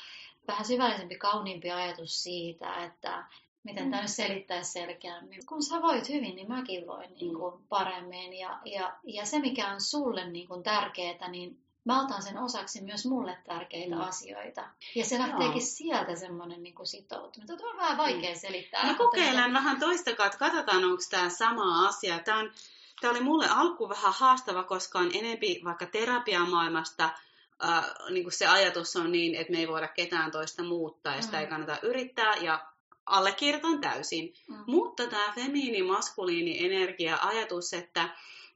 [0.47, 3.25] vähän syvällisempi, kauniimpi ajatus siitä, että,
[3.63, 3.91] miten mm.
[3.91, 5.45] tämä selittäisi selkeämmin.
[5.45, 7.67] Kun sä voit hyvin, niin mäkin voin niin kuin mm.
[7.69, 8.33] paremmin.
[8.33, 12.81] Ja, ja, ja se, mikä on sulle niin kuin tärkeää, niin mä otan sen osaksi
[12.81, 14.01] myös mulle tärkeitä mm.
[14.01, 14.69] asioita.
[14.95, 15.61] Ja se lähteekin Joo.
[15.61, 17.57] sieltä semmoinen niin sitoutuminen.
[17.57, 18.39] Tämä on vähän vaikea mm.
[18.39, 18.85] selittää.
[18.85, 19.53] Mä kokeilen että...
[19.53, 22.19] vähän toista että katsotaan, onko tämä sama asia.
[22.19, 22.51] Tämä, on,
[23.01, 27.09] tämä oli mulle alku vähän haastava, koska on enempi vaikka terapiamaailmasta
[27.65, 31.21] äh, niin kuin se ajatus on niin, että me ei voida ketään toista muuttaa ja
[31.21, 31.41] sitä mm.
[31.41, 32.35] ei kannata yrittää.
[32.35, 32.70] Ja
[33.11, 34.33] allekirjoitan täysin.
[34.49, 34.63] Mm.
[34.67, 38.09] Mutta tämä feminiini-maskuliini energia, ajatus, että,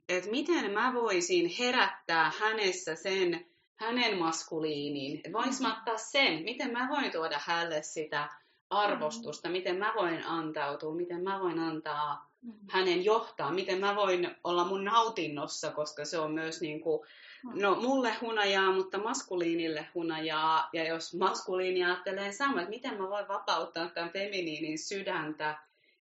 [0.09, 3.45] että miten mä voisin herättää hänessä sen,
[3.75, 8.29] hänen maskuliinin, vois mä ottaa sen, miten mä voin tuoda hänelle sitä
[8.69, 9.51] arvostusta, mm.
[9.51, 12.53] miten mä voin antautua, miten mä voin antaa mm.
[12.69, 17.07] hänen johtaa, miten mä voin olla mun nautinnossa, koska se on myös niin kuin.
[17.53, 20.69] No mulle hunajaa, mutta maskuliinille hunajaa.
[20.73, 25.57] Ja jos maskuliini ajattelee samaa, että miten mä voin vapauttaa tämän feminiinin sydäntä,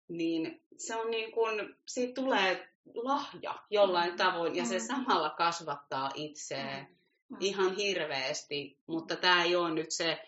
[0.09, 4.17] niin se on niin kuin, siitä tulee lahja jollain mm.
[4.17, 4.85] tavoin ja se mm.
[4.85, 6.87] samalla kasvattaa itseään
[7.29, 7.37] mm.
[7.41, 10.21] ihan hirveästi, mutta tämä ei ole nyt se,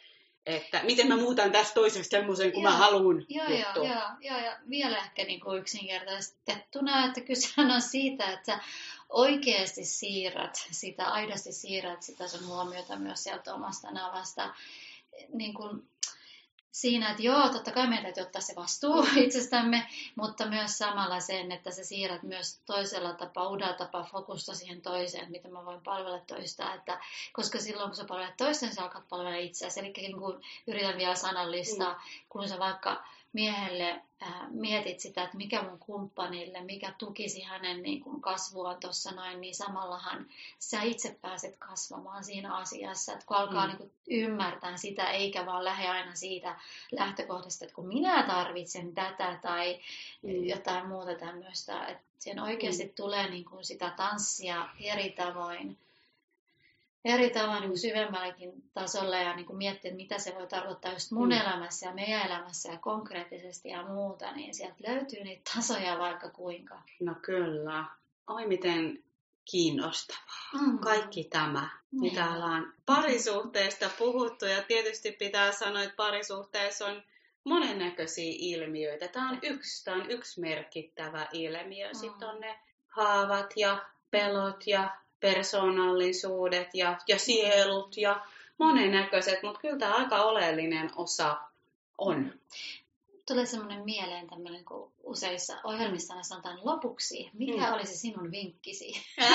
[0.46, 3.26] että miten mä muutan tästä toisesta semmoisen kuin mä haluan.
[3.28, 8.60] Joo, joo, joo, joo, ja vielä ehkä niin kuin yksinkertaistettuna, että kyse on siitä, että
[9.08, 14.54] oikeasti siirrät sitä, aidosti siirrät sitä sun huomiota myös sieltä omasta navasta
[15.32, 15.88] niin kuin
[16.76, 21.52] siinä, että joo, totta kai meidän täytyy ottaa se vastuu itsestämme, mutta myös samalla sen,
[21.52, 26.18] että sä siirrät myös toisella tapaa, uudella tapaa fokusta siihen toiseen, miten mä voin palvella
[26.18, 27.00] toista, että,
[27.32, 29.80] kosta silloin kun sä palvelet toisten, sä alkat palvella itseäsi.
[29.80, 32.00] Eli niin kun yritän vielä sanallistaa, mm.
[32.28, 33.04] kun sä vaikka
[33.36, 39.10] miehelle äh, mietit sitä, että mikä mun kumppanille, mikä tukisi hänen niin kuin kasvuaan tuossa
[39.10, 40.26] noin, niin samallahan
[40.58, 43.68] sä itse pääset kasvamaan siinä asiassa, että kun alkaa mm.
[43.68, 46.58] niin kuin ymmärtää sitä, eikä vaan lähde aina siitä
[46.92, 49.80] lähtökohdasta, että kun minä tarvitsen tätä tai
[50.22, 50.44] mm.
[50.44, 52.92] jotain muuta tämmöistä, että siihen oikeasti mm.
[52.96, 55.78] tulee niin kuin sitä tanssia eri tavoin
[57.06, 61.10] eri tavalla niin syvemmälläkin tasolla ja niin kuin miettiä, että mitä se voi tarkoittaa just
[61.10, 61.32] mun mm.
[61.32, 66.82] elämässä ja meidän elämässä ja konkreettisesti ja muuta, niin sieltä löytyy niitä tasoja vaikka kuinka.
[67.00, 67.84] No kyllä.
[68.26, 69.04] Oi miten
[69.50, 70.50] kiinnostavaa.
[70.60, 70.78] Mm.
[70.78, 72.00] Kaikki tämä, mm.
[72.00, 77.02] mitä ollaan parisuhteesta puhuttu ja tietysti pitää sanoa, että parisuhteessa on
[77.44, 79.08] monennäköisiä ilmiöitä.
[79.08, 81.88] Tämä on yksi, tämä on yksi merkittävä ilmiö.
[81.88, 81.94] Mm.
[81.94, 88.26] Sitten on ne haavat ja pelot ja persoonallisuudet ja, ja sielut ja
[88.58, 91.36] monennäköiset, mutta kyllä tämä aika oleellinen osa
[91.98, 92.32] on.
[93.26, 97.74] Tulee semmoinen mieleen tämmöinen, kun useissa ohjelmissa aina sanotaan lopuksi, mikä mm.
[97.74, 98.92] olisi sinun vinkkisi?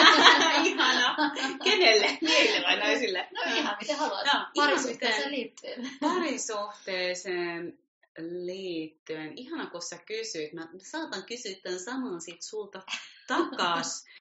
[0.65, 1.15] Ihana.
[1.63, 2.17] Kenelle?
[2.21, 3.27] Miehille vai naisille?
[3.31, 4.25] No ihan miten haluat.
[4.33, 5.89] No, Parisuhteeseen liittyen.
[5.99, 7.79] Parisuhteeseen
[8.17, 9.37] liittyen.
[9.37, 10.53] Ihana, kun sä kysyt.
[10.53, 12.81] Mä saatan kysyä tämän saman sit sulta
[13.27, 14.05] takas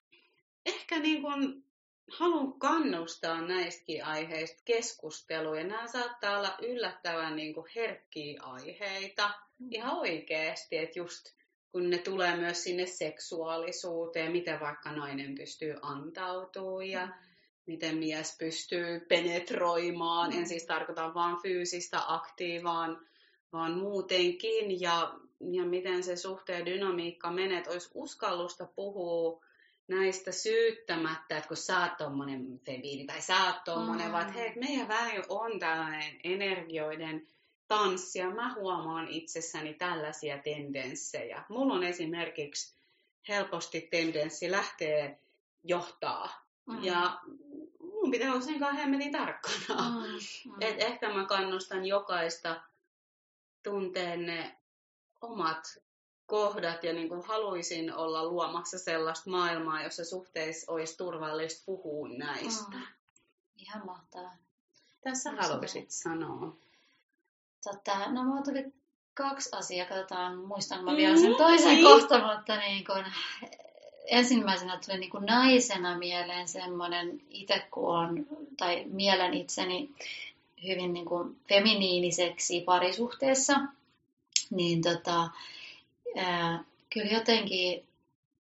[0.65, 1.63] ehkä niin kuin
[2.11, 5.57] haluan kannustaa näistäkin aiheista keskustelua.
[5.57, 9.67] Ja nämä saattaa olla yllättävän niin kuin herkkiä aiheita mm.
[9.71, 11.25] ihan oikeasti, että just
[11.71, 17.13] kun ne tulee myös sinne seksuaalisuuteen, miten vaikka nainen pystyy antautumaan ja mm.
[17.65, 20.31] miten mies pystyy penetroimaan.
[20.31, 20.39] Mm.
[20.39, 23.07] En siis tarkoita vain fyysistä aktiivaan,
[23.53, 24.81] vaan muutenkin.
[24.81, 25.13] Ja,
[25.51, 29.43] ja miten se suhteen dynamiikka menee, että olisi uskallusta puhua
[29.91, 34.11] näistä syyttämättä, että kun sä oot tommonen febiini tai sä oot tommonen, mm.
[34.11, 37.27] vaan että hei, meidän välillä on tällainen energioiden
[37.67, 41.43] tanssi ja mä huomaan itsessäni tällaisia tendenssejä.
[41.49, 42.75] Mulla on esimerkiksi
[43.27, 45.17] helposti tendenssi lähteä
[45.63, 46.83] johtaa mm.
[46.83, 47.19] ja
[47.79, 49.89] mun pitää olla sen hemmetin tarkkana.
[49.89, 50.05] Mm.
[50.45, 50.61] Mm.
[50.61, 52.61] Et ehkä mä kannustan jokaista
[53.63, 54.57] tunteen ne
[55.21, 55.63] omat
[56.31, 62.77] kohdat ja niin kuin haluaisin olla luomassa sellaista maailmaa, jossa suhteissa olisi turvallista puhua näistä.
[62.77, 62.83] Mm.
[63.57, 64.35] Ihan mahtavaa.
[65.03, 66.55] Tässä haluaisit sanoa?
[67.63, 68.73] Tota, no mulla tuli
[69.13, 73.05] kaksi asiaa, katsotaan, muistan mä vielä sen toisen mm, kohta, mutta niin kun,
[74.05, 78.25] ensimmäisenä tuli niin kuin naisena mieleen semmoinen, itse kun on,
[78.57, 79.89] tai mielen itseni
[80.67, 83.59] hyvin niin kuin feminiiniseksi parisuhteessa,
[84.49, 85.29] niin tota,
[86.17, 87.85] ää, kyllä jotenkin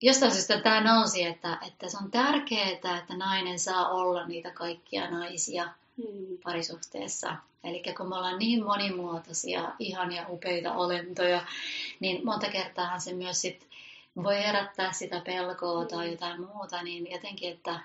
[0.02, 5.10] jostain syystä tämä nousi, että, että se on tärkeää, että nainen saa olla niitä kaikkia
[5.10, 6.38] naisia mm.
[6.44, 7.36] parisuhteessa.
[7.64, 11.46] Eli kun me ollaan niin monimuotoisia, ihania, upeita olentoja,
[12.00, 13.66] niin monta kertaa se myös sit
[14.22, 15.88] voi herättää sitä pelkoa mm.
[15.88, 17.80] tai jotain muuta, niin jotenkin, että,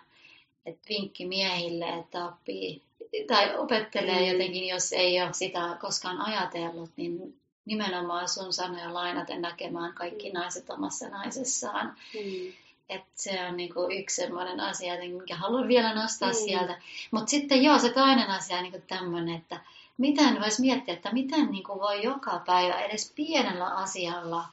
[0.66, 2.82] että vinkki miehille, että oppii
[3.28, 4.32] tai opettelee mm.
[4.32, 10.34] jotenkin, jos ei ole sitä koskaan ajatellut, niin nimenomaan sun sanoja lainaten näkemään kaikki mm.
[10.34, 11.96] naiset omassa naisessaan.
[12.14, 12.54] Mm.
[12.90, 16.36] Että se on niinku yksi sellainen asia, minkä haluan vielä nostaa mm.
[16.36, 16.82] sieltä.
[17.12, 19.60] Mutta sitten joo, se toinen asia on niinku tämmöinen, että
[19.98, 24.46] miten voisi miettiä, että miten niinku voi joka päivä edes pienellä asialla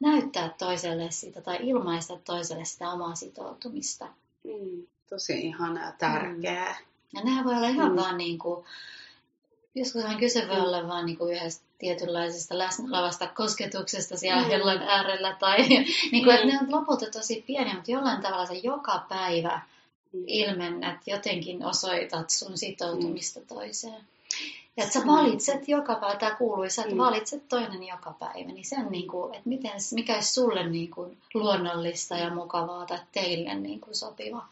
[0.00, 4.06] näyttää toiselle sitä tai ilmaista toiselle sitä omaa sitoutumista.
[4.44, 4.86] Mm.
[5.08, 6.72] Tosi ihana ja tärkeää.
[6.72, 7.18] Mm.
[7.18, 7.96] Ja nehän voi olla ihan mm.
[7.96, 8.38] vaan niin
[9.72, 12.88] kuin, joskus on kyse voi olla vaan niin kuin yhdestä tietynlaisesta läsnä
[13.34, 14.48] kosketuksesta siellä mm.
[14.48, 15.36] hellon äärellä.
[15.40, 15.68] Tai,
[16.12, 16.34] niin kuin, mm.
[16.34, 19.60] että ne on lopulta tosi pieniä, mutta jollain tavalla se joka päivä
[20.12, 20.24] mm.
[20.26, 23.46] ilmennät, jotenkin osoitat sun sitoutumista mm.
[23.46, 24.04] toiseen.
[24.76, 26.98] Ja että sä valitset joka päivä, tämä kuuluisa, että mm.
[26.98, 30.90] valitset toinen joka päivä, niin se on niin kuin, että miten, mikä olisi sulle niin
[30.90, 34.46] kuin luonnollista ja mukavaa tai teille niin kuin sopiva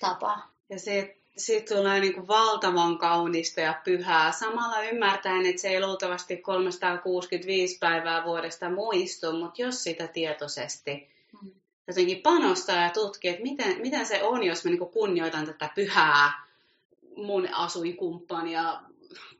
[0.00, 0.38] tapa.
[0.68, 4.32] Ja se, siitä tulee niin kuin valtavan kaunista ja pyhää.
[4.32, 11.08] Samalla ymmärtäen, että se ei luultavasti 365 päivää vuodesta muistu, mutta jos sitä tietoisesti
[11.42, 11.50] mm.
[11.86, 15.70] jotenkin panostaa ja tutkii, että miten, miten se on, jos mä niin kuin kunnioitan tätä
[15.74, 16.46] pyhää
[17.16, 18.80] mun asuinkumppania,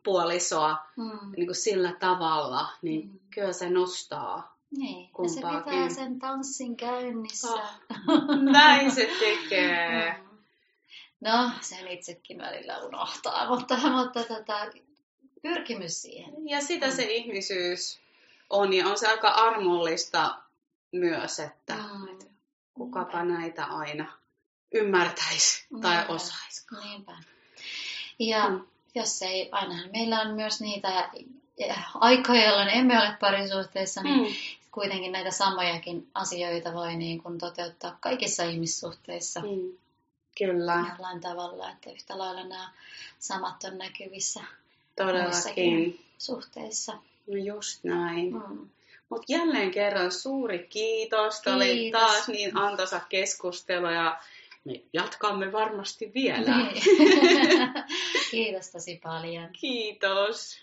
[0.03, 1.33] puolisoa mm.
[1.37, 3.19] niin kuin sillä tavalla, niin mm.
[3.35, 7.49] kyllä se nostaa niin, ja se pitää sen tanssin käynnissä.
[7.49, 7.63] Oh,
[8.53, 10.15] näin se tekee.
[10.26, 10.26] Mm.
[11.21, 14.67] No, sen itsekin välillä unohtaa, mutta, mutta tota,
[15.43, 16.49] pyrkimys siihen.
[16.49, 16.93] Ja sitä mm.
[16.93, 18.01] se ihmisyys
[18.51, 20.39] on, ja on se aika armollista
[20.93, 22.09] myös, että mm.
[22.09, 22.31] et
[22.75, 23.33] kukapa mm.
[23.33, 24.13] näitä aina
[24.75, 26.13] ymmärtäisi tai Niinpä.
[26.13, 26.67] osaisi.
[26.85, 27.13] Niinpä.
[28.19, 28.65] Ja mm.
[28.95, 31.11] jos ei, ainahan meillä on myös niitä
[31.95, 34.35] aikoja, jolloin emme ole parisuhteessa, niin mm.
[34.73, 39.41] kuitenkin näitä samojakin asioita voi niin kuin toteuttaa kaikissa ihmissuhteissa.
[39.41, 39.79] Mm.
[40.39, 40.85] Kyllä.
[40.91, 42.71] Jollain tavalla, että yhtä lailla nämä
[43.19, 44.41] samat on näkyvissä
[44.97, 46.05] Todellakin.
[46.19, 46.93] suhteissa.
[47.27, 48.33] No just näin.
[48.33, 48.69] Mm.
[49.09, 51.41] Mutta jälleen kerran suuri kiitos.
[51.41, 54.19] Tämä oli taas niin antoisa keskustelu ja
[54.65, 56.57] me jatkamme varmasti vielä.
[56.57, 56.83] Niin.
[58.31, 59.49] kiitos tosi paljon.
[59.61, 60.59] Kiitos.